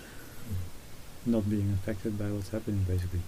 Not 1.26 1.48
being 1.50 1.70
affected 1.80 2.18
by 2.18 2.26
what's 2.30 2.48
happening, 2.50 2.84
basically. 2.88 3.20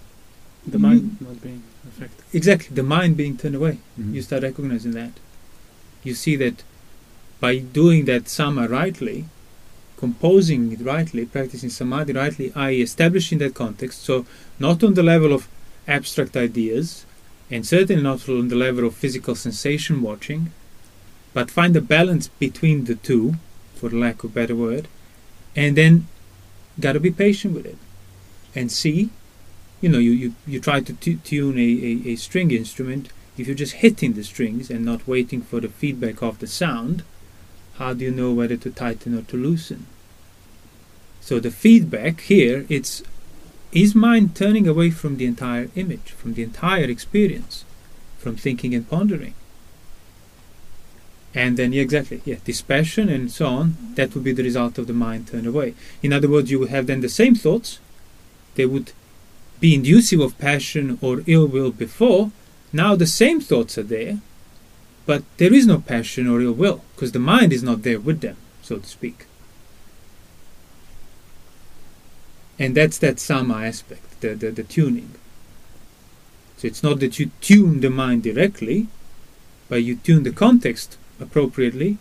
The 0.66 0.72
You- 0.78 0.78
mind 0.78 1.16
not 1.20 1.42
being 1.42 1.62
affected. 1.86 2.24
Exactly, 2.32 2.74
the 2.74 2.82
mind 2.82 3.16
being 3.16 3.36
turned 3.36 3.54
away. 3.54 3.78
Mhm. 3.98 4.14
You 4.14 4.22
start 4.22 4.42
recognizing 4.42 4.92
that. 4.92 5.12
You 6.02 6.14
see 6.14 6.36
that 6.36 6.62
by 7.40 7.58
doing 7.58 8.04
that 8.06 8.28
sama 8.28 8.68
rightly, 8.68 9.26
composing 9.98 10.72
it 10.72 10.80
rightly, 10.80 11.26
practicing 11.26 11.68
samadhi 11.70 12.12
rightly, 12.14 12.52
i.e., 12.54 12.80
establishing 12.80 13.38
that 13.38 13.54
context, 13.54 14.02
so 14.02 14.24
not 14.58 14.82
on 14.82 14.94
the 14.94 15.02
level 15.02 15.32
of 15.32 15.46
abstract 15.86 16.36
ideas, 16.36 17.04
and 17.50 17.66
certainly 17.66 18.02
not 18.02 18.28
on 18.28 18.48
the 18.48 18.56
level 18.56 18.86
of 18.86 18.94
physical 18.94 19.34
sensation 19.34 20.02
watching, 20.02 20.52
but 21.34 21.50
find 21.50 21.76
a 21.76 21.80
balance 21.80 22.28
between 22.28 22.84
the 22.84 22.94
two, 22.94 23.34
for 23.74 23.90
lack 23.90 24.22
of 24.22 24.30
a 24.30 24.34
better 24.34 24.54
word, 24.54 24.88
and 25.56 25.76
then 25.76 26.06
gotta 26.78 27.00
be 27.00 27.10
patient 27.10 27.54
with 27.54 27.66
it 27.66 27.78
and 28.54 28.70
see. 28.70 29.10
You 29.80 29.88
know, 29.88 29.98
you, 29.98 30.12
you, 30.12 30.34
you 30.46 30.60
try 30.60 30.80
to 30.80 30.92
tu- 30.92 31.16
tune 31.16 31.58
a, 31.58 31.60
a, 31.60 32.12
a 32.12 32.16
string 32.16 32.50
instrument. 32.50 33.08
If 33.36 33.46
you're 33.46 33.56
just 33.56 33.74
hitting 33.74 34.12
the 34.12 34.24
strings 34.24 34.70
and 34.70 34.84
not 34.84 35.08
waiting 35.08 35.40
for 35.40 35.60
the 35.60 35.68
feedback 35.68 36.22
of 36.22 36.38
the 36.38 36.46
sound, 36.46 37.02
how 37.76 37.94
do 37.94 38.04
you 38.04 38.10
know 38.10 38.32
whether 38.32 38.56
to 38.58 38.70
tighten 38.70 39.16
or 39.16 39.22
to 39.22 39.36
loosen? 39.36 39.86
So 41.22 41.40
the 41.40 41.50
feedback 41.50 42.20
here, 42.20 42.66
it's 42.68 43.02
is 43.72 43.94
mind 43.94 44.34
turning 44.34 44.66
away 44.66 44.90
from 44.90 45.16
the 45.16 45.26
entire 45.26 45.70
image, 45.74 46.10
from 46.12 46.34
the 46.34 46.42
entire 46.42 46.84
experience, 46.84 47.64
from 48.18 48.36
thinking 48.36 48.74
and 48.74 48.88
pondering. 48.88 49.34
And 51.32 51.56
then, 51.56 51.72
yeah, 51.72 51.82
exactly, 51.82 52.20
yeah, 52.24 52.36
dispassion 52.44 53.08
and 53.08 53.30
so 53.30 53.46
on, 53.46 53.76
that 53.94 54.14
would 54.14 54.24
be 54.24 54.32
the 54.32 54.42
result 54.42 54.78
of 54.78 54.88
the 54.88 54.92
mind 54.92 55.28
turned 55.28 55.46
away. 55.46 55.74
In 56.02 56.12
other 56.12 56.28
words, 56.28 56.50
you 56.50 56.58
would 56.58 56.70
have 56.70 56.86
then 56.86 57.00
the 57.00 57.08
same 57.08 57.36
thoughts, 57.36 57.78
they 58.56 58.66
would 58.66 58.92
be 59.60 59.74
inducive 59.74 60.20
of 60.20 60.38
passion 60.38 60.98
or 61.00 61.22
ill 61.26 61.46
will 61.46 61.70
before, 61.70 62.32
now 62.72 62.96
the 62.96 63.06
same 63.06 63.40
thoughts 63.40 63.78
are 63.78 63.84
there, 63.84 64.18
but 65.06 65.22
there 65.36 65.54
is 65.54 65.66
no 65.66 65.78
passion 65.78 66.26
or 66.26 66.40
ill 66.40 66.52
will, 66.52 66.82
because 66.94 67.12
the 67.12 67.18
mind 67.20 67.52
is 67.52 67.62
not 67.62 67.82
there 67.82 68.00
with 68.00 68.20
them, 68.20 68.36
so 68.62 68.78
to 68.78 68.86
speak. 68.86 69.26
And 72.60 72.76
that's 72.76 72.98
that 72.98 73.18
sama 73.18 73.62
aspect. 73.64 74.10
the, 74.20 74.34
the, 74.34 74.50
the 74.50 74.62
tuning. 74.62 75.10
So 76.56 76.66
it's 76.66 76.82
not 76.82 77.00
that 77.00 77.18
you 77.18 77.30
tune 77.40 77.80
the 77.80 77.90
mind 77.90 78.22
directly, 78.22 78.88
but 79.68 79.82
you 79.82 79.96
tune 79.96 80.24
the 80.24 80.32
context 80.32 80.98
appropriately, 81.18 81.98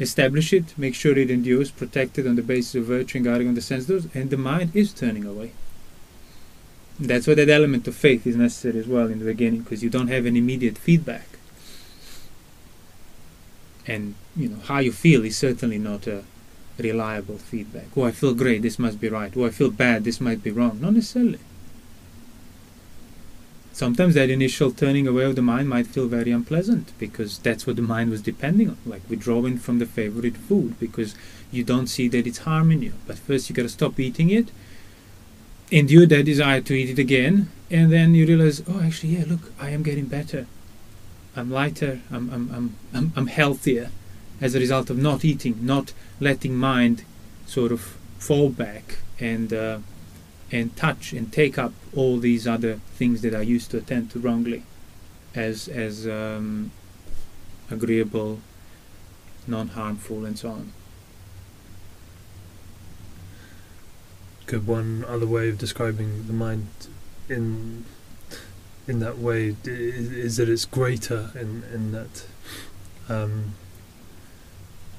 establish 0.00 0.52
it, 0.52 0.76
make 0.78 0.94
sure 0.94 1.16
it 1.16 1.30
endures, 1.30 1.70
protect 1.70 2.18
it 2.18 2.26
on 2.26 2.36
the 2.36 2.42
basis 2.42 2.74
of 2.74 2.84
virtue 2.84 3.18
and 3.18 3.24
guarding 3.24 3.48
on 3.48 3.54
the 3.54 3.60
sense 3.60 3.86
doors, 3.86 4.06
and 4.14 4.30
the 4.30 4.36
mind 4.36 4.74
is 4.74 4.92
turning 4.92 5.24
away. 5.24 5.52
That's 6.98 7.26
why 7.26 7.34
that 7.34 7.50
element 7.50 7.88
of 7.88 7.94
faith 7.94 8.26
is 8.26 8.36
necessary 8.36 8.78
as 8.78 8.86
well 8.86 9.08
in 9.08 9.18
the 9.18 9.24
beginning, 9.24 9.60
because 9.60 9.82
you 9.82 9.90
don't 9.90 10.08
have 10.08 10.26
an 10.26 10.36
immediate 10.36 10.78
feedback. 10.78 11.26
And 13.86 14.14
you 14.34 14.48
know 14.48 14.60
how 14.64 14.78
you 14.78 14.92
feel 14.92 15.24
is 15.24 15.36
certainly 15.36 15.78
not 15.78 16.06
a 16.06 16.24
reliable 16.78 17.38
feedback. 17.38 17.86
Oh, 17.96 18.04
I 18.04 18.10
feel 18.10 18.34
great. 18.34 18.62
This 18.62 18.78
must 18.78 19.00
be 19.00 19.08
right. 19.08 19.32
Oh, 19.36 19.46
I 19.46 19.50
feel 19.50 19.70
bad. 19.70 20.04
This 20.04 20.20
might 20.20 20.42
be 20.42 20.50
wrong. 20.50 20.80
Not 20.80 20.94
necessarily. 20.94 21.38
Sometimes 23.72 24.14
that 24.14 24.30
initial 24.30 24.70
turning 24.70 25.08
away 25.08 25.24
of 25.24 25.34
the 25.34 25.42
mind 25.42 25.68
might 25.68 25.88
feel 25.88 26.06
very 26.06 26.30
unpleasant 26.30 26.92
because 26.96 27.38
that's 27.38 27.66
what 27.66 27.74
the 27.74 27.82
mind 27.82 28.10
was 28.10 28.22
depending 28.22 28.70
on, 28.70 28.78
like 28.86 29.02
withdrawing 29.08 29.58
from 29.58 29.80
the 29.80 29.86
favorite 29.86 30.36
food 30.36 30.78
because 30.78 31.16
you 31.50 31.64
don't 31.64 31.88
see 31.88 32.06
that 32.08 32.24
it's 32.24 32.38
harming 32.38 32.82
you. 32.82 32.92
But 33.04 33.18
first 33.18 33.50
you 33.50 33.56
gotta 33.56 33.68
stop 33.68 33.98
eating 33.98 34.30
it, 34.30 34.52
endure 35.72 36.06
that 36.06 36.22
desire 36.22 36.60
to 36.60 36.74
eat 36.74 36.90
it 36.90 37.00
again, 37.00 37.48
and 37.68 37.92
then 37.92 38.14
you 38.14 38.26
realize, 38.26 38.62
oh, 38.68 38.80
actually, 38.80 39.16
yeah, 39.16 39.24
look, 39.26 39.52
I 39.60 39.70
am 39.70 39.82
getting 39.82 40.06
better. 40.06 40.46
I'm 41.34 41.50
lighter. 41.50 42.00
I'm 42.12 42.30
I'm 42.30 42.50
I'm 42.54 42.76
I'm, 42.94 43.12
I'm 43.16 43.26
healthier 43.26 43.90
as 44.40 44.54
a 44.54 44.58
result 44.58 44.90
of 44.90 44.98
not 44.98 45.24
eating, 45.24 45.64
not 45.64 45.92
letting 46.20 46.54
mind 46.56 47.04
sort 47.46 47.72
of 47.72 47.96
fall 48.18 48.48
back 48.48 48.98
and 49.20 49.52
uh, 49.52 49.78
and 50.50 50.76
touch 50.76 51.12
and 51.12 51.32
take 51.32 51.58
up 51.58 51.72
all 51.94 52.18
these 52.18 52.46
other 52.46 52.80
things 52.94 53.22
that 53.22 53.34
I 53.34 53.40
used 53.40 53.70
to 53.72 53.78
attend 53.78 54.10
to 54.12 54.18
wrongly 54.18 54.64
as 55.34 55.68
as 55.68 56.06
um, 56.06 56.70
agreeable, 57.70 58.40
non-harmful, 59.46 60.24
and 60.24 60.38
so 60.38 60.50
on. 60.50 60.72
Could 64.46 64.66
one 64.66 65.04
other 65.08 65.26
way 65.26 65.48
of 65.48 65.58
describing 65.58 66.26
the 66.26 66.32
mind 66.32 66.68
in 67.28 67.84
in 68.86 68.98
that 69.00 69.18
way 69.18 69.56
is 69.64 70.36
that 70.36 70.48
it's 70.48 70.64
greater 70.64 71.30
in 71.34 71.64
in 71.72 71.92
that 71.92 72.26
um, 73.08 73.54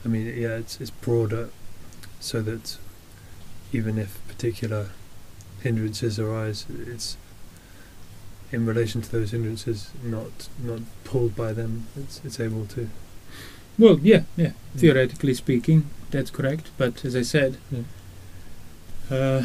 I 0.06 0.08
mean 0.08 0.28
yeah 0.28 0.56
it's 0.58 0.80
it's 0.80 0.92
broader 0.92 1.50
so 2.20 2.42
that 2.42 2.78
even 3.74 3.98
if 3.98 4.20
particular 4.28 4.90
hindrances 5.62 6.20
arise 6.20 6.66
it's 6.88 7.18
in 8.52 8.66
relation 8.66 9.02
to 9.02 9.12
those 9.12 9.32
hindrances 9.32 9.90
not 10.04 10.48
not 10.64 10.82
pulled 11.04 11.36
by 11.36 11.52
them 11.54 11.88
it's 11.98 12.22
it's 12.24 12.40
able 12.40 12.66
to 12.68 12.90
Well, 13.78 14.00
yeah, 14.02 14.22
yeah. 14.38 14.52
Theoretically 14.78 15.34
speaking, 15.34 15.84
that's 16.10 16.32
correct. 16.32 16.70
But 16.78 17.04
as 17.04 17.14
I 17.14 17.24
said, 17.24 17.58
Yeah. 17.70 17.84
uh, 19.12 19.44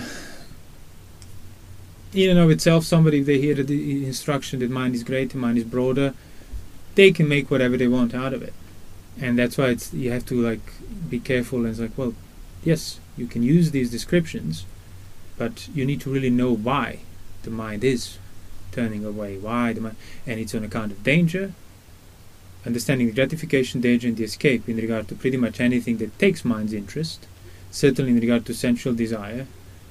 in 2.13 2.31
and 2.31 2.39
of 2.39 2.51
itself, 2.51 2.85
somebody 2.85 3.19
if 3.21 3.27
they 3.27 3.39
hear 3.41 3.55
the 3.55 4.07
instruction 4.07 4.61
that 4.61 4.71
mind 4.71 4.95
is 4.95 5.03
greater, 5.03 5.37
mind 5.39 5.59
is 5.59 5.65
broader, 5.65 6.15
they 6.95 7.11
can 7.13 7.27
make 7.29 7.51
whatever 7.51 7.77
they 7.77 7.89
want 7.89 8.15
out 8.15 8.33
of 8.33 8.43
it, 8.43 8.53
and 9.19 9.39
that's 9.39 9.57
why 9.59 9.67
it's 9.67 9.93
you 9.93 10.11
have 10.11 10.27
to 10.27 10.41
like 10.41 10.61
be 11.09 11.21
careful. 11.21 11.61
And 11.61 11.69
it's 11.69 11.81
like, 11.81 11.97
well, 11.97 12.15
yes, 12.63 13.01
you 13.17 13.27
can 13.27 13.43
use 13.43 13.71
these 13.71 13.91
descriptions, 13.91 14.65
but 15.37 15.69
you 15.75 15.85
need 15.85 16.01
to 16.03 16.11
really 16.11 16.31
know 16.31 16.55
why 16.55 17.01
the 17.43 17.51
mind 17.51 17.85
is 17.85 18.19
turning 18.73 19.05
away, 19.05 19.37
why 19.39 19.73
the 19.73 19.81
mind, 19.81 19.97
and 20.27 20.39
it's 20.39 20.55
on 20.55 20.65
account 20.65 20.93
of 20.93 21.03
danger, 21.03 21.53
understanding 22.65 23.07
the 23.07 23.13
gratification, 23.13 23.81
danger, 23.81 24.09
and 24.09 24.17
the 24.17 24.25
escape 24.25 24.69
in 24.69 24.77
regard 24.77 25.09
to 25.09 25.15
pretty 25.15 25.37
much 25.37 25.61
anything 25.61 25.97
that 25.99 26.19
takes 26.19 26.45
mind's 26.45 26.73
interest, 26.73 27.27
certainly 27.71 28.13
in 28.13 28.21
regard 28.21 28.45
to 28.47 28.55
sensual 28.55 28.95
desire 28.95 29.47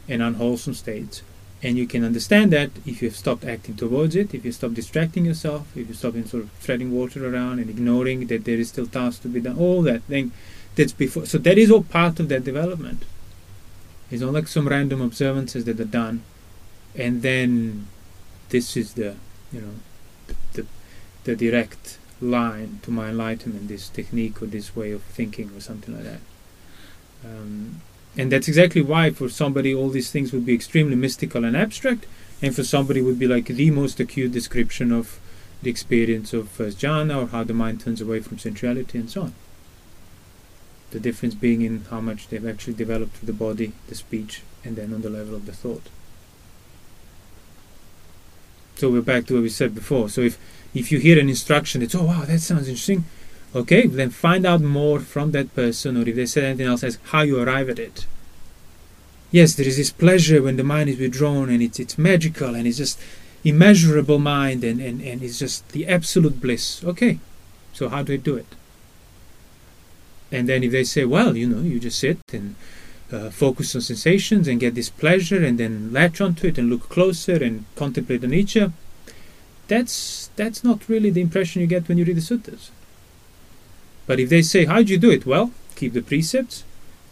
and 0.07 0.21
unwholesome 0.21 0.73
states. 0.73 1.21
And 1.61 1.77
you 1.77 1.87
can 1.87 2.05
understand 2.05 2.53
that 2.53 2.71
if 2.85 3.01
you've 3.01 3.15
stopped 3.15 3.43
acting 3.43 3.75
towards 3.75 4.15
it, 4.15 4.33
if 4.33 4.45
you 4.45 4.51
stop 4.53 4.73
distracting 4.73 5.25
yourself, 5.25 5.75
if 5.75 5.89
you 5.89 5.93
stop 5.93 6.13
sort 6.25 6.43
of 6.43 6.49
treading 6.63 6.93
water 6.93 7.27
around 7.27 7.59
and 7.59 7.69
ignoring 7.69 8.27
that 8.27 8.45
there 8.45 8.57
is 8.57 8.69
still 8.69 8.87
tasks 8.87 9.19
to 9.23 9.27
be 9.27 9.41
done, 9.41 9.57
all 9.57 9.81
that 9.81 10.03
thing 10.03 10.31
that's 10.75 10.93
before. 10.93 11.25
So 11.25 11.37
that 11.39 11.57
is 11.57 11.69
all 11.69 11.83
part 11.83 12.19
of 12.21 12.29
that 12.29 12.45
development. 12.45 13.03
It's 14.09 14.21
not 14.21 14.33
like 14.33 14.47
some 14.47 14.69
random 14.69 15.01
observances 15.01 15.65
that 15.65 15.79
are 15.79 15.85
done, 15.85 16.23
and 16.95 17.21
then 17.21 17.87
this 18.49 18.77
is 18.77 18.93
the, 18.93 19.15
you 19.51 19.61
know, 19.61 20.35
the, 20.53 20.65
the 21.25 21.35
direct 21.35 21.97
line 22.21 22.79
to 22.83 22.91
my 22.91 23.09
enlightenment, 23.09 23.67
this 23.67 23.89
technique 23.89 24.41
or 24.41 24.45
this 24.45 24.75
way 24.75 24.91
of 24.91 25.03
thinking 25.03 25.51
or 25.55 25.59
something 25.59 25.93
like 25.93 26.05
that. 26.05 26.19
Um, 27.25 27.81
and 28.17 28.31
that's 28.31 28.47
exactly 28.47 28.81
why 28.81 29.11
for 29.11 29.29
somebody 29.29 29.73
all 29.73 29.89
these 29.89 30.11
things 30.11 30.33
would 30.33 30.45
be 30.45 30.53
extremely 30.53 30.95
mystical 30.95 31.45
and 31.45 31.55
abstract, 31.55 32.05
and 32.41 32.55
for 32.55 32.63
somebody 32.63 33.01
would 33.01 33.19
be 33.19 33.27
like 33.27 33.45
the 33.45 33.71
most 33.71 33.99
acute 33.99 34.31
description 34.31 34.91
of 34.91 35.19
the 35.61 35.69
experience 35.69 36.33
of 36.33 36.49
first 36.49 36.79
jhana 36.79 37.23
or 37.23 37.27
how 37.27 37.43
the 37.43 37.53
mind 37.53 37.81
turns 37.81 38.01
away 38.01 38.19
from 38.19 38.39
sensuality 38.39 38.97
and 38.97 39.09
so 39.09 39.23
on. 39.23 39.33
The 40.91 40.99
difference 40.99 41.35
being 41.35 41.61
in 41.61 41.85
how 41.89 42.01
much 42.01 42.29
they've 42.29 42.47
actually 42.47 42.73
developed 42.73 43.17
through 43.17 43.27
the 43.27 43.33
body, 43.33 43.73
the 43.87 43.95
speech, 43.95 44.41
and 44.63 44.75
then 44.75 44.93
on 44.93 45.01
the 45.01 45.09
level 45.09 45.35
of 45.35 45.45
the 45.45 45.53
thought. 45.53 45.83
So 48.75 48.89
we're 48.89 49.01
back 49.01 49.25
to 49.27 49.35
what 49.35 49.43
we 49.43 49.49
said 49.49 49.75
before. 49.75 50.09
So 50.09 50.21
if 50.21 50.39
if 50.73 50.91
you 50.91 50.99
hear 50.99 51.19
an 51.19 51.29
instruction 51.29 51.81
it's 51.81 51.95
oh 51.95 52.05
wow 52.05 52.25
that 52.25 52.39
sounds 52.39 52.67
interesting 52.67 53.05
okay 53.55 53.87
then 53.87 54.09
find 54.09 54.45
out 54.45 54.61
more 54.61 54.99
from 54.99 55.31
that 55.31 55.53
person 55.55 55.97
or 55.97 56.07
if 56.07 56.15
they 56.15 56.25
said 56.25 56.43
anything 56.43 56.67
else 56.67 56.83
as 56.83 56.99
how 57.05 57.21
you 57.21 57.39
arrive 57.39 57.69
at 57.69 57.79
it. 57.79 58.05
Yes 59.31 59.55
there 59.55 59.67
is 59.67 59.77
this 59.77 59.91
pleasure 59.91 60.41
when 60.41 60.57
the 60.57 60.63
mind 60.63 60.89
is 60.89 60.99
withdrawn 60.99 61.49
and 61.49 61.61
it's 61.61 61.79
it's 61.79 61.97
magical 61.97 62.55
and 62.55 62.67
it's 62.67 62.77
just 62.77 62.99
immeasurable 63.43 64.19
mind 64.19 64.63
and, 64.63 64.81
and, 64.81 65.01
and 65.01 65.23
it's 65.23 65.39
just 65.39 65.69
the 65.69 65.87
absolute 65.87 66.39
bliss. 66.39 66.83
Okay 66.83 67.19
so 67.73 67.89
how 67.89 68.03
do 68.03 68.13
I 68.13 68.17
do 68.17 68.35
it? 68.35 68.47
And 70.31 70.47
then 70.47 70.63
if 70.63 70.71
they 70.71 70.83
say 70.83 71.05
well 71.05 71.35
you 71.35 71.47
know 71.47 71.61
you 71.61 71.79
just 71.79 71.99
sit 71.99 72.19
and 72.33 72.55
uh, 73.11 73.29
focus 73.31 73.75
on 73.75 73.81
sensations 73.81 74.47
and 74.47 74.59
get 74.59 74.75
this 74.75 74.89
pleasure 74.89 75.43
and 75.43 75.59
then 75.59 75.91
latch 75.91 76.21
onto 76.21 76.47
it 76.47 76.57
and 76.57 76.69
look 76.69 76.89
closer 76.89 77.43
and 77.43 77.65
contemplate 77.75 78.21
the 78.21 78.27
nature, 78.27 78.71
that's 79.67 80.29
that's 80.35 80.63
not 80.63 80.87
really 80.87 81.09
the 81.09 81.21
impression 81.21 81.61
you 81.61 81.67
get 81.67 81.87
when 81.87 81.97
you 81.97 82.05
read 82.05 82.17
the 82.17 82.21
suttas. 82.21 82.69
But 84.09 84.19
if 84.19 84.29
they 84.29 84.41
say, 84.41 84.65
How 84.65 84.81
do 84.81 84.91
you 84.91 84.97
do 84.97 85.11
it? 85.11 85.27
Well, 85.27 85.51
keep 85.75 85.93
the 85.93 86.01
precepts, 86.01 86.63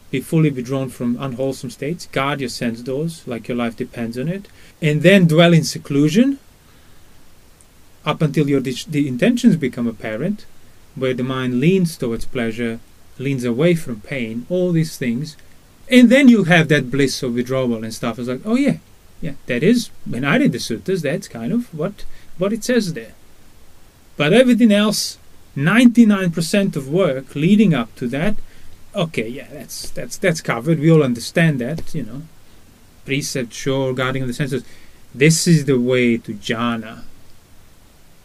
be 0.09 0.19
fully 0.19 0.49
withdrawn 0.49 0.89
from 0.89 1.15
unwholesome 1.19 1.69
states, 1.69 2.07
guard 2.07 2.39
your 2.39 2.49
sense 2.49 2.81
doors 2.81 3.21
like 3.27 3.47
your 3.47 3.55
life 3.55 3.75
depends 3.75 4.17
on 4.17 4.27
it, 4.27 4.47
and 4.81 5.03
then 5.03 5.27
dwell 5.27 5.53
in 5.53 5.63
seclusion 5.63 6.39
up 8.03 8.19
until 8.23 8.49
your 8.49 8.61
the 8.61 9.07
intentions 9.07 9.55
become 9.57 9.85
apparent, 9.85 10.47
where 10.95 11.13
the 11.13 11.21
mind 11.21 11.59
leans 11.59 11.95
towards 11.97 12.25
pleasure, 12.25 12.79
leans 13.19 13.43
away 13.43 13.75
from 13.75 14.01
pain, 14.01 14.47
all 14.49 14.71
these 14.71 14.97
things, 14.97 15.37
and 15.91 16.09
then 16.09 16.27
you'll 16.27 16.45
have 16.45 16.67
that 16.69 16.89
bliss 16.89 17.21
of 17.21 17.35
withdrawal 17.35 17.83
and 17.83 17.93
stuff. 17.93 18.17
It's 18.17 18.27
like, 18.27 18.41
oh 18.43 18.55
yeah, 18.55 18.77
yeah, 19.21 19.33
that 19.45 19.61
is 19.61 19.91
when 20.03 20.25
I 20.25 20.37
read 20.37 20.51
the 20.51 20.57
suttas, 20.57 21.03
that's 21.03 21.27
kind 21.27 21.53
of 21.53 21.71
what 21.71 22.05
what 22.39 22.53
it 22.53 22.63
says 22.63 22.93
there. 22.93 23.13
But 24.15 24.33
everything 24.33 24.71
else, 24.71 25.19
99% 25.57 26.75
of 26.75 26.87
work 26.87 27.33
leading 27.33 27.73
up 27.73 27.93
to 27.95 28.07
that, 28.09 28.35
okay, 28.93 29.27
yeah, 29.27 29.47
that's 29.51 29.89
that's 29.89 30.15
that's 30.15 30.39
covered. 30.39 30.79
We 30.79 30.91
all 30.91 31.03
understand 31.03 31.59
that, 31.59 31.95
you 31.95 32.03
know. 32.03 32.21
Precept, 33.05 33.53
sure, 33.53 33.93
guarding 33.93 34.21
of 34.21 34.27
the 34.27 34.33
senses. 34.35 34.63
This 35.15 35.47
is 35.47 35.65
the 35.65 35.79
way 35.79 36.17
to 36.17 36.33
jhana. 36.33 37.03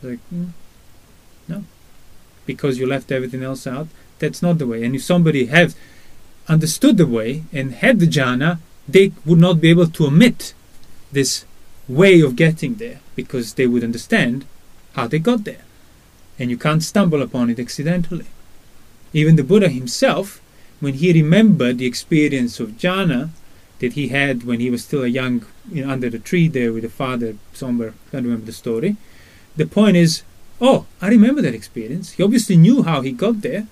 Like, 0.02 0.18
mm, 0.34 0.50
no, 1.48 1.64
because 2.44 2.78
you 2.78 2.86
left 2.86 3.10
everything 3.10 3.42
else 3.42 3.66
out. 3.66 3.88
That's 4.18 4.42
not 4.42 4.58
the 4.58 4.66
way. 4.66 4.84
And 4.84 4.94
if 4.94 5.02
somebody 5.02 5.46
has 5.46 5.74
understood 6.48 6.98
the 6.98 7.06
way 7.06 7.44
and 7.52 7.72
had 7.72 7.98
the 7.98 8.06
jhana, 8.06 8.58
they 8.86 9.12
would 9.24 9.38
not 9.38 9.60
be 9.60 9.70
able 9.70 9.86
to 9.86 10.06
omit 10.06 10.52
this 11.10 11.46
way 11.88 12.20
of 12.20 12.36
getting 12.36 12.74
there 12.74 13.00
because 13.16 13.54
they 13.54 13.66
would 13.66 13.84
understand 13.84 14.44
how 14.94 15.06
they 15.06 15.18
got 15.18 15.44
there. 15.44 15.64
And 16.38 16.50
you 16.50 16.56
can't 16.56 16.82
stumble 16.82 17.22
upon 17.22 17.50
it 17.50 17.58
accidentally. 17.58 18.26
Even 19.12 19.36
the 19.36 19.44
Buddha 19.44 19.68
himself, 19.68 20.40
when 20.80 20.94
he 20.94 21.12
remembered 21.12 21.78
the 21.78 21.86
experience 21.86 22.58
of 22.58 22.72
jhana 22.72 23.30
that 23.78 23.92
he 23.92 24.08
had 24.08 24.44
when 24.44 24.60
he 24.60 24.70
was 24.70 24.84
still 24.84 25.02
a 25.02 25.08
young, 25.08 25.44
you 25.70 25.84
know, 25.84 25.92
under 25.92 26.08
the 26.08 26.18
tree 26.18 26.48
there 26.48 26.72
with 26.72 26.82
the 26.82 26.88
father 26.88 27.36
somewhere, 27.52 27.94
can't 28.10 28.24
remember 28.24 28.46
the 28.46 28.52
story. 28.52 28.96
The 29.56 29.66
point 29.66 29.96
is, 29.96 30.22
oh, 30.60 30.86
I 31.00 31.08
remember 31.08 31.42
that 31.42 31.54
experience. 31.54 32.12
He 32.12 32.22
obviously 32.22 32.56
knew 32.56 32.82
how 32.84 33.02
he 33.02 33.12
got 33.12 33.42
there. 33.42 33.66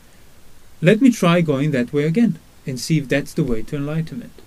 Let 0.83 1.01
me 1.01 1.11
try 1.11 1.41
going 1.41 1.71
that 1.71 1.93
way 1.93 2.05
again 2.05 2.39
and 2.67 2.79
see 2.79 2.99
if 2.99 3.09
that's 3.09 3.35
the 3.35 3.45
way 3.45 3.63
to 3.63 3.77
enlightenment. 3.77 4.43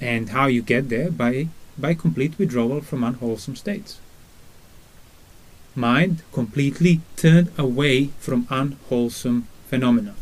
And 0.00 0.30
how 0.30 0.46
you 0.46 0.62
get 0.62 0.88
there? 0.88 1.10
By 1.10 1.48
by 1.76 1.94
complete 1.94 2.38
withdrawal 2.38 2.80
from 2.80 3.04
unwholesome 3.04 3.56
states. 3.56 3.98
Mind 5.78 6.22
completely 6.32 7.00
turned 7.16 7.50
away 7.56 8.10
from 8.18 8.46
unwholesome 8.50 9.46
phenomena 9.68 10.14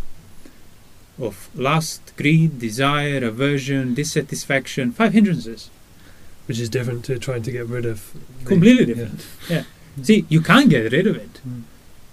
of 1.18 1.48
lust, 1.54 2.12
greed, 2.18 2.58
desire, 2.58 3.24
aversion, 3.24 3.94
dissatisfaction, 3.94 4.92
five 4.92 5.14
hindrances. 5.14 5.70
Which 6.46 6.60
is 6.60 6.68
different 6.68 7.06
to 7.06 7.18
trying 7.18 7.42
to 7.44 7.50
get 7.50 7.66
rid 7.68 7.86
of. 7.86 8.12
the- 8.12 8.46
Completely 8.46 8.84
yeah. 8.86 8.94
different. 8.94 9.20
See, 10.06 10.26
you 10.28 10.42
can't 10.42 10.68
get 10.68 10.92
rid 10.92 11.06
of 11.06 11.16
it, 11.16 11.40
Mm. 11.48 11.62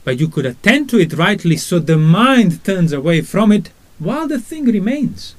but 0.06 0.20
you 0.22 0.30
could 0.30 0.46
attend 0.46 0.90
to 0.92 0.98
it 1.00 1.12
rightly 1.26 1.58
so 1.58 1.80
the 1.80 1.98
mind 1.98 2.64
turns 2.64 2.94
away 2.94 3.20
from 3.22 3.52
it 3.52 3.72
while 4.00 4.26
the 4.28 4.40
thing 4.40 4.64
remains. 4.80 5.36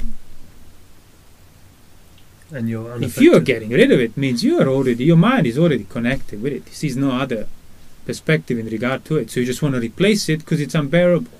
And 2.52 2.68
you're 2.68 3.02
If 3.02 3.18
you 3.18 3.34
are 3.34 3.40
getting 3.40 3.70
rid 3.70 3.90
of 3.90 3.98
it, 3.98 4.14
means 4.16 4.44
you 4.44 4.60
are 4.60 4.68
already 4.68 5.04
your 5.04 5.16
mind 5.16 5.46
is 5.46 5.58
already 5.58 5.86
connected 5.96 6.42
with 6.42 6.52
it. 6.52 6.64
It 6.66 6.74
sees 6.74 6.96
no 6.96 7.12
other 7.12 7.46
perspective 8.06 8.58
in 8.58 8.66
regard 8.66 9.04
to 9.06 9.16
it. 9.16 9.30
So 9.30 9.40
you 9.40 9.46
just 9.46 9.62
want 9.62 9.74
to 9.74 9.80
replace 9.80 10.28
it 10.28 10.40
because 10.40 10.60
it's 10.60 10.74
unbearable. 10.74 11.30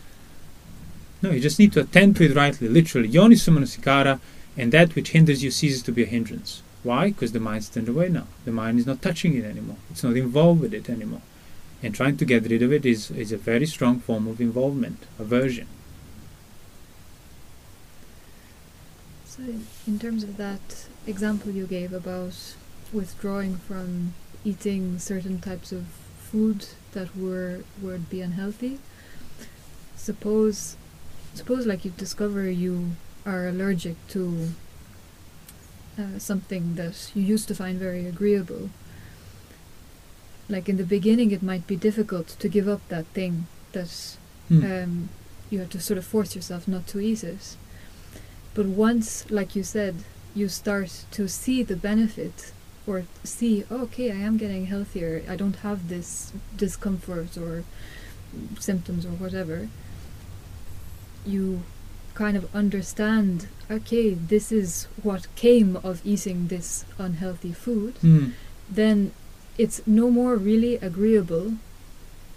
No, 1.22 1.30
you 1.30 1.40
just 1.40 1.58
need 1.58 1.72
to 1.72 1.80
attend 1.80 2.16
to 2.16 2.24
it 2.24 2.34
rightly, 2.34 2.68
literally. 2.68 3.08
Yoni 3.08 3.36
Manasikara, 3.36 4.20
and 4.56 4.72
that 4.72 4.94
which 4.94 5.10
hinders 5.10 5.42
you 5.42 5.50
ceases 5.50 5.82
to 5.84 5.92
be 5.92 6.02
a 6.02 6.06
hindrance. 6.06 6.62
Why? 6.82 7.08
Because 7.08 7.32
the 7.32 7.40
mind's 7.40 7.70
turned 7.70 7.88
away 7.88 8.10
now. 8.10 8.26
The 8.44 8.52
mind 8.52 8.78
is 8.78 8.86
not 8.86 9.00
touching 9.00 9.34
it 9.34 9.44
anymore. 9.44 9.76
It's 9.90 10.04
not 10.04 10.16
involved 10.16 10.60
with 10.60 10.74
it 10.74 10.90
anymore. 10.90 11.22
And 11.82 11.94
trying 11.94 12.18
to 12.18 12.24
get 12.24 12.48
rid 12.48 12.62
of 12.62 12.72
it 12.72 12.84
is, 12.84 13.10
is 13.10 13.32
a 13.32 13.38
very 13.38 13.66
strong 13.66 14.00
form 14.00 14.28
of 14.28 14.40
involvement, 14.40 15.04
aversion. 15.18 15.66
So, 19.24 19.42
in 19.86 19.98
terms 19.98 20.22
of 20.22 20.36
that 20.36 20.86
example 21.06 21.50
you 21.52 21.66
gave 21.66 21.92
about 21.92 22.54
withdrawing 22.92 23.56
from 23.56 24.14
eating 24.44 24.98
certain 24.98 25.40
types 25.40 25.72
of 25.72 25.86
food 26.34 26.58
that 26.94 27.08
were 27.16 27.52
would 27.84 28.04
be 28.14 28.20
unhealthy, 28.28 28.74
suppose 30.08 30.76
suppose 31.40 31.62
like 31.70 31.84
you 31.86 31.92
discover 32.04 32.42
you 32.50 32.74
are 33.24 33.46
allergic 33.52 33.96
to 34.14 34.22
uh, 36.00 36.18
something 36.18 36.64
that 36.80 36.96
you 37.14 37.22
used 37.34 37.46
to 37.48 37.54
find 37.54 37.78
very 37.78 38.04
agreeable. 38.14 38.64
Like 40.48 40.68
in 40.72 40.76
the 40.76 40.88
beginning, 40.96 41.30
it 41.30 41.42
might 41.42 41.66
be 41.72 41.76
difficult 41.88 42.28
to 42.42 42.46
give 42.48 42.68
up 42.74 42.82
that 42.88 43.06
thing 43.18 43.34
that 43.72 43.90
Hmm. 44.48 44.64
um, 44.72 45.08
you 45.50 45.58
have 45.60 45.70
to 45.70 45.80
sort 45.80 45.98
of 45.98 46.04
force 46.04 46.36
yourself 46.36 46.62
not 46.68 46.84
to 46.92 46.98
eat 47.10 47.24
it. 47.24 47.56
But 48.56 48.66
once, 48.66 49.08
like 49.30 49.56
you 49.58 49.64
said, 49.64 49.94
you 50.34 50.48
start 50.48 50.90
to 51.16 51.22
see 51.28 51.62
the 51.64 51.76
benefit 51.76 52.52
or 52.86 53.04
see, 53.24 53.64
"Oh, 53.70 53.82
okay, 53.82 54.10
I 54.12 54.16
am 54.28 54.36
getting 54.36 54.66
healthier. 54.66 55.22
I 55.28 55.36
don't 55.36 55.56
have 55.56 55.88
this 55.88 56.32
discomfort 56.56 57.36
or 57.38 57.64
symptoms 58.58 59.04
or 59.06 59.10
whatever. 59.24 59.68
You 61.26 61.62
kind 62.14 62.36
of 62.36 62.54
understand, 62.54 63.46
okay, 63.70 64.10
this 64.14 64.52
is 64.52 64.86
what 65.02 65.26
came 65.36 65.76
of 65.76 66.00
eating 66.04 66.48
this 66.48 66.84
unhealthy 66.98 67.52
food 67.52 67.94
Hmm. 68.00 68.26
then 68.70 69.12
it's 69.58 69.80
no 69.86 70.10
more 70.10 70.36
really 70.36 70.76
agreeable 70.76 71.54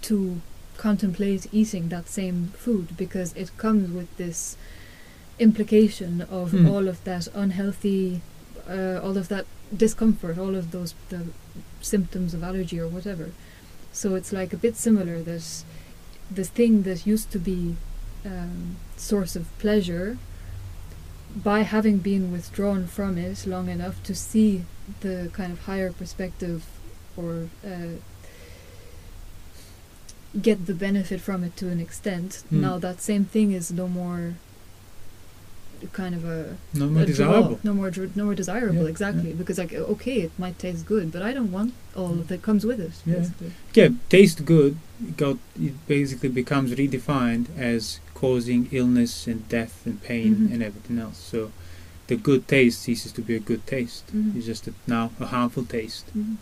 to 0.02 0.40
contemplate 0.76 1.46
eating 1.52 1.88
that 1.88 2.08
same 2.08 2.52
food 2.56 2.96
because 2.96 3.32
it 3.34 3.50
comes 3.56 3.90
with 3.90 4.08
this 4.18 4.56
implication 5.38 6.22
of 6.22 6.50
Hmm. 6.52 6.66
all 6.68 6.86
of 6.88 7.02
that 7.04 7.28
unhealthy, 7.34 8.20
uh, 8.68 9.00
all 9.02 9.16
of 9.16 9.28
that 9.28 9.46
discomfort, 9.76 10.38
all 10.38 10.54
of 10.54 10.70
those 10.70 10.94
the 11.08 11.26
symptoms 11.80 12.34
of 12.34 12.42
allergy 12.42 12.78
or 12.80 12.88
whatever. 12.88 13.30
So 13.92 14.14
it's 14.14 14.32
like 14.32 14.52
a 14.52 14.56
bit 14.56 14.76
similar 14.76 15.22
that 15.22 15.64
the 16.30 16.44
thing 16.44 16.82
that 16.82 17.06
used 17.06 17.30
to 17.32 17.38
be 17.38 17.76
um, 18.24 18.76
source 18.96 19.36
of 19.36 19.46
pleasure 19.58 20.18
by 21.34 21.60
having 21.60 21.98
been 21.98 22.32
withdrawn 22.32 22.86
from 22.86 23.18
it 23.18 23.46
long 23.46 23.68
enough 23.68 24.02
to 24.04 24.14
see 24.14 24.64
the 25.00 25.30
kind 25.32 25.52
of 25.52 25.60
higher 25.60 25.92
perspective 25.92 26.64
or 27.16 27.48
uh, 27.64 27.98
get 30.40 30.66
the 30.66 30.74
benefit 30.74 31.20
from 31.20 31.44
it 31.44 31.56
to 31.56 31.68
an 31.68 31.80
extent. 31.80 32.44
Hmm. 32.48 32.60
Now 32.60 32.78
that 32.78 33.00
same 33.00 33.24
thing 33.24 33.52
is 33.52 33.70
no 33.70 33.88
more 33.88 34.34
kind 35.92 36.14
of 36.14 36.24
a, 36.24 36.56
No 36.74 36.86
more 36.86 37.02
a 37.02 37.06
draw, 37.06 37.06
desirable. 37.06 37.60
no 37.62 37.72
more 37.74 37.90
dr- 37.90 38.16
no 38.16 38.24
more 38.24 38.34
desirable 38.34 38.82
Yeah, 38.84 38.88
exactly 38.90 39.30
yeah. 39.30 39.36
because 39.36 39.58
like 39.58 39.72
okay 39.72 40.20
it 40.22 40.32
might 40.38 40.58
taste 40.58 40.86
good 40.86 41.10
but 41.12 41.22
I 41.22 41.32
don't 41.32 41.52
want 41.52 41.74
all 41.96 42.08
that 42.30 42.42
comes 42.42 42.64
with 42.66 42.80
it 42.80 42.92
Yeah. 43.06 43.14
basically. 43.16 43.50
Yeah, 43.74 43.88
taste 44.08 44.44
good. 44.44 44.76
It 45.08 45.16
got 45.16 45.36
it 45.60 45.74
basically 45.86 46.28
becomes 46.30 46.72
redefined 46.74 47.46
as 47.56 48.00
causing 48.14 48.68
illness 48.72 49.26
and 49.26 49.48
death 49.48 49.74
and 49.86 50.02
pain 50.02 50.34
Mhm. 50.34 50.52
and 50.54 50.62
everything 50.62 50.98
else. 50.98 51.18
So 51.18 51.52
the 52.08 52.16
good 52.16 52.48
taste 52.48 52.82
ceases 52.82 53.12
to 53.12 53.22
be 53.22 53.34
a 53.36 53.40
good 53.50 53.66
taste. 53.66 54.04
Mhm. 54.14 54.36
It's 54.36 54.46
just 54.46 54.66
a, 54.66 54.72
now 54.86 55.10
a 55.20 55.26
harmful 55.26 55.64
taste. 55.64 56.06
Mhm. 56.16 56.36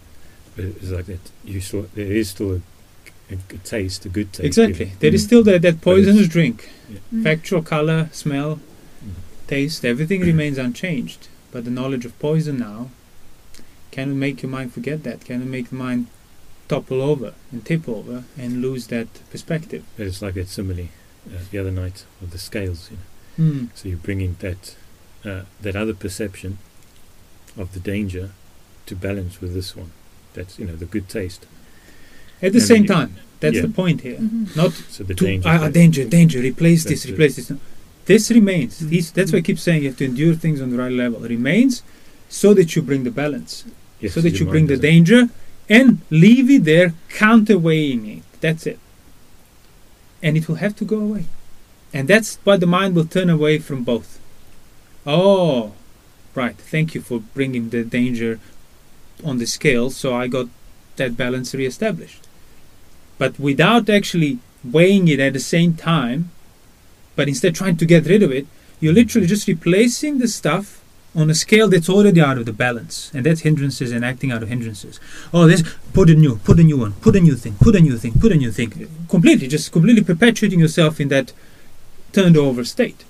But 0.54 0.64
it's 0.64 0.90
like 0.90 1.06
that. 1.06 1.24
You 1.44 1.60
still, 1.60 1.86
there 1.94 2.12
is 2.20 2.30
still 2.30 2.52
a, 2.52 2.60
a, 3.30 3.36
a 3.54 3.58
taste, 3.64 4.06
a 4.06 4.08
good 4.08 4.32
taste. 4.32 4.46
exactly. 4.46 4.86
even. 4.86 4.98
There 5.00 5.14
is 5.14 5.22
Mhm. 5.22 5.26
still 5.26 5.42
that, 5.42 5.62
that 5.62 5.80
poisonous 5.82 6.28
drink. 6.28 6.70
Mm. 7.12 7.22
Factual 7.24 7.62
color, 7.62 8.08
smell, 8.12 8.56
Mm. 8.56 8.60
Taste, 9.46 9.84
everything 9.84 10.20
remains 10.22 10.58
unchanged. 10.58 11.28
But 11.52 11.64
the 11.64 11.70
knowledge 11.70 12.04
of 12.04 12.18
poison 12.18 12.58
now 12.58 12.90
can 13.90 14.18
make 14.18 14.42
your 14.42 14.50
mind 14.50 14.72
forget 14.74 15.02
that. 15.04 15.24
Can 15.24 15.42
it 15.42 15.46
make 15.46 15.70
the 15.70 15.76
mind 15.76 16.06
topple 16.68 17.00
over 17.00 17.32
and 17.52 17.64
tip 17.64 17.88
over 17.88 18.24
and 18.36 18.60
lose 18.60 18.88
that 18.88 19.08
perspective? 19.30 19.84
It's 19.96 20.20
like 20.20 20.34
that 20.34 20.48
simile 20.48 20.88
uh, 21.28 21.38
the 21.50 21.58
other 21.58 21.70
night 21.70 22.04
of 22.22 22.30
the 22.30 22.38
scales. 22.38 22.90
You 22.90 22.96
know. 22.96 23.50
Hmm. 23.52 23.64
So 23.74 23.88
you're 23.88 23.98
bringing 23.98 24.36
that 24.40 24.76
uh, 25.24 25.42
that 25.62 25.76
other 25.76 25.94
perception 25.94 26.58
of 27.56 27.72
the 27.72 27.80
danger 27.80 28.30
to 28.86 28.94
balance 28.96 29.40
with 29.40 29.54
this 29.54 29.74
one. 29.74 29.92
That's 30.34 30.58
you 30.58 30.66
know 30.66 30.76
the 30.76 30.84
good 30.86 31.08
taste. 31.08 31.46
At 32.42 32.52
the 32.52 32.58
And 32.58 32.66
same 32.68 32.82
you- 32.82 32.88
time, 32.88 33.16
that's 33.40 33.56
yeah. 33.56 33.62
the 33.62 33.68
point 33.68 34.02
here. 34.02 34.18
Mhm. 34.18 34.54
Not 34.56 34.72
So 34.90 35.04
the 35.04 35.14
danger. 35.14 35.48
ah, 35.48 35.68
danger, 35.70 36.04
danger, 36.04 36.40
replace 36.40 36.84
That's 36.84 37.02
this, 37.02 37.04
it. 37.06 37.12
replace 37.12 37.36
this. 37.36 37.52
This 38.06 38.30
remains. 38.30 38.80
Mhm. 38.80 38.88
These, 38.88 39.10
that's 39.10 39.32
why 39.32 39.38
I 39.38 39.42
keep 39.42 39.58
saying 39.58 39.82
you 39.82 39.88
have 39.88 39.98
to 39.98 40.04
endure 40.04 40.34
things 40.34 40.60
on 40.60 40.70
the 40.70 40.78
right 40.78 40.92
level. 40.92 41.24
It 41.24 41.30
remains 41.30 41.82
so 42.28 42.54
that 42.54 42.74
you 42.74 42.82
bring 42.82 43.04
the 43.04 43.10
balance, 43.10 43.64
Yes, 44.00 44.14
so 44.14 44.20
that 44.20 44.40
you 44.40 44.46
bring 44.46 44.66
the 44.66 44.76
danger 44.76 45.28
and 45.68 46.00
leave 46.10 46.50
it 46.50 46.64
there, 46.64 46.94
counterweighing 47.10 48.18
it. 48.18 48.22
That's 48.40 48.66
it. 48.66 48.78
And 50.22 50.36
it 50.36 50.48
will 50.48 50.56
have 50.56 50.76
to 50.76 50.84
go 50.84 50.98
away. 51.00 51.26
And 51.92 52.08
that's 52.08 52.38
why 52.44 52.56
the 52.56 52.66
mind 52.66 52.94
will 52.94 53.06
turn 53.06 53.30
away 53.30 53.58
from 53.58 53.84
both. 53.84 54.18
Oh, 55.06 55.72
right. 56.34 56.56
Thank 56.56 56.94
you 56.94 57.00
for 57.00 57.20
bringing 57.34 57.70
the 57.70 57.84
danger 57.84 58.38
on 59.24 59.38
the 59.38 59.46
scale, 59.46 59.90
so 59.90 60.14
I 60.14 60.26
got 60.26 60.48
that 60.96 61.16
balance 61.16 61.54
reestablished. 61.54 62.26
But 63.18 63.38
without 63.38 63.88
actually 63.88 64.38
weighing 64.64 65.08
it 65.08 65.20
at 65.20 65.32
the 65.32 65.40
same 65.40 65.74
time, 65.74 66.30
but 67.16 67.28
instead 67.28 67.54
trying 67.54 67.76
to 67.78 67.86
get 67.86 68.06
rid 68.06 68.22
of 68.22 68.30
it, 68.30 68.46
you're 68.78 68.92
literally 68.92 69.26
just 69.26 69.48
replacing 69.48 70.18
the 70.18 70.28
stuff 70.28 70.82
on 71.14 71.30
a 71.30 71.34
scale 71.34 71.66
that's 71.66 71.88
already 71.88 72.20
out 72.20 72.36
of 72.36 72.44
the 72.44 72.52
balance, 72.52 73.10
and 73.14 73.24
that's 73.24 73.40
hindrances 73.40 73.90
and 73.90 74.04
acting 74.04 74.30
out 74.30 74.42
of 74.42 74.50
hindrances. 74.50 75.00
Oh, 75.32 75.46
this 75.46 75.62
put 75.94 76.10
a 76.10 76.14
new, 76.14 76.36
put 76.36 76.60
a 76.60 76.62
new 76.62 76.76
one, 76.76 76.92
put 76.92 77.16
a 77.16 77.20
new 77.20 77.34
thing, 77.34 77.54
put 77.58 77.74
a 77.74 77.80
new 77.80 77.96
thing, 77.96 78.12
put 78.20 78.32
a 78.32 78.36
new 78.36 78.52
thing. 78.52 78.88
Completely, 79.08 79.48
just 79.48 79.72
completely 79.72 80.04
perpetuating 80.04 80.60
yourself 80.60 81.00
in 81.00 81.08
that 81.08 81.32
turned 82.12 82.36
over 82.36 82.64
state, 82.64 83.04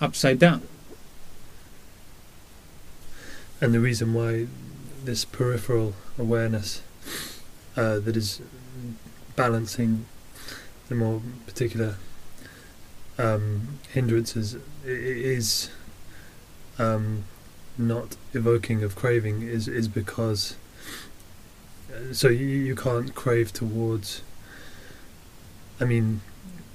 upside 0.00 0.40
down. 0.40 0.62
And 3.60 3.72
the 3.72 3.78
reason 3.78 4.12
why 4.12 4.48
this 5.04 5.24
peripheral 5.24 5.94
awareness 6.18 6.82
uh, 7.76 8.00
that 8.00 8.16
is 8.16 8.42
balancing 9.36 10.06
the 10.88 10.96
more 10.96 11.22
particular 11.46 11.96
um, 13.18 13.78
hindrances 13.92 14.56
is 14.84 15.70
um, 16.78 17.24
not 17.78 18.16
evoking 18.32 18.82
of 18.82 18.96
craving 18.96 19.42
is 19.42 19.68
is 19.68 19.88
because 19.88 20.56
uh, 21.92 22.12
so 22.12 22.28
you, 22.28 22.46
you 22.46 22.74
can't 22.74 23.14
crave 23.14 23.52
towards 23.52 24.22
I 25.80 25.84
mean 25.84 26.20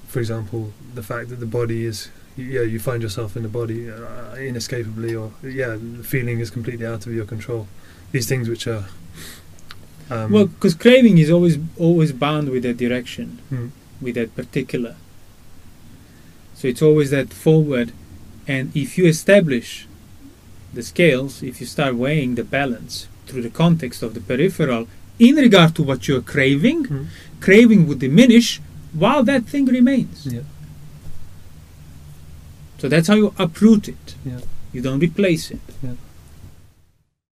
for 0.06 0.20
example 0.20 0.72
the 0.94 1.02
fact 1.02 1.28
that 1.28 1.36
the 1.36 1.46
body 1.46 1.84
is 1.84 2.08
yeah 2.36 2.62
you 2.62 2.78
find 2.78 3.02
yourself 3.02 3.36
in 3.36 3.42
the 3.42 3.48
body 3.48 3.90
uh, 3.90 4.34
inescapably 4.36 5.14
or 5.14 5.32
yeah 5.42 5.76
the 5.80 6.04
feeling 6.04 6.40
is 6.40 6.50
completely 6.50 6.86
out 6.86 7.06
of 7.06 7.12
your 7.12 7.24
control 7.24 7.68
these 8.12 8.28
things 8.28 8.48
which 8.48 8.66
are 8.66 8.86
um, 10.10 10.32
well, 10.32 10.46
because 10.46 10.74
craving 10.74 11.18
is 11.18 11.30
always 11.30 11.58
always 11.78 12.12
bound 12.12 12.48
with 12.48 12.62
that 12.62 12.76
direction. 12.78 13.38
hmm, 13.48 13.68
with 14.00 14.14
that 14.14 14.34
particular. 14.34 14.96
So 16.58 16.66
it's 16.66 16.82
always 16.82 17.10
that 17.10 17.32
forward, 17.32 17.92
and 18.48 18.72
if 18.74 18.98
you 18.98 19.06
establish 19.06 19.86
the 20.74 20.82
scales, 20.82 21.40
if 21.40 21.60
you 21.60 21.66
start 21.66 21.94
weighing 21.94 22.34
the 22.34 22.42
balance 22.42 23.06
through 23.26 23.42
the 23.42 23.50
context 23.62 24.02
of 24.02 24.14
the 24.14 24.20
peripheral 24.20 24.88
in 25.20 25.36
regard 25.36 25.76
to 25.76 25.82
what 25.84 26.08
you're 26.08 26.20
craving, 26.34 26.80
Mm. 26.86 27.06
craving 27.40 27.86
would 27.86 28.00
diminish 28.00 28.60
while 28.92 29.22
that 29.22 29.44
thing 29.46 29.66
remains. 29.66 30.26
Yeah. 30.26 30.40
So 32.78 32.88
that's 32.88 33.06
how 33.06 33.14
you 33.14 33.32
uproot 33.38 33.88
it. 33.88 34.14
Yeah. 34.26 34.40
You 34.72 34.80
don't 34.82 35.00
replace 35.00 35.52
it. 35.52 35.60
Yeah. 35.82 35.92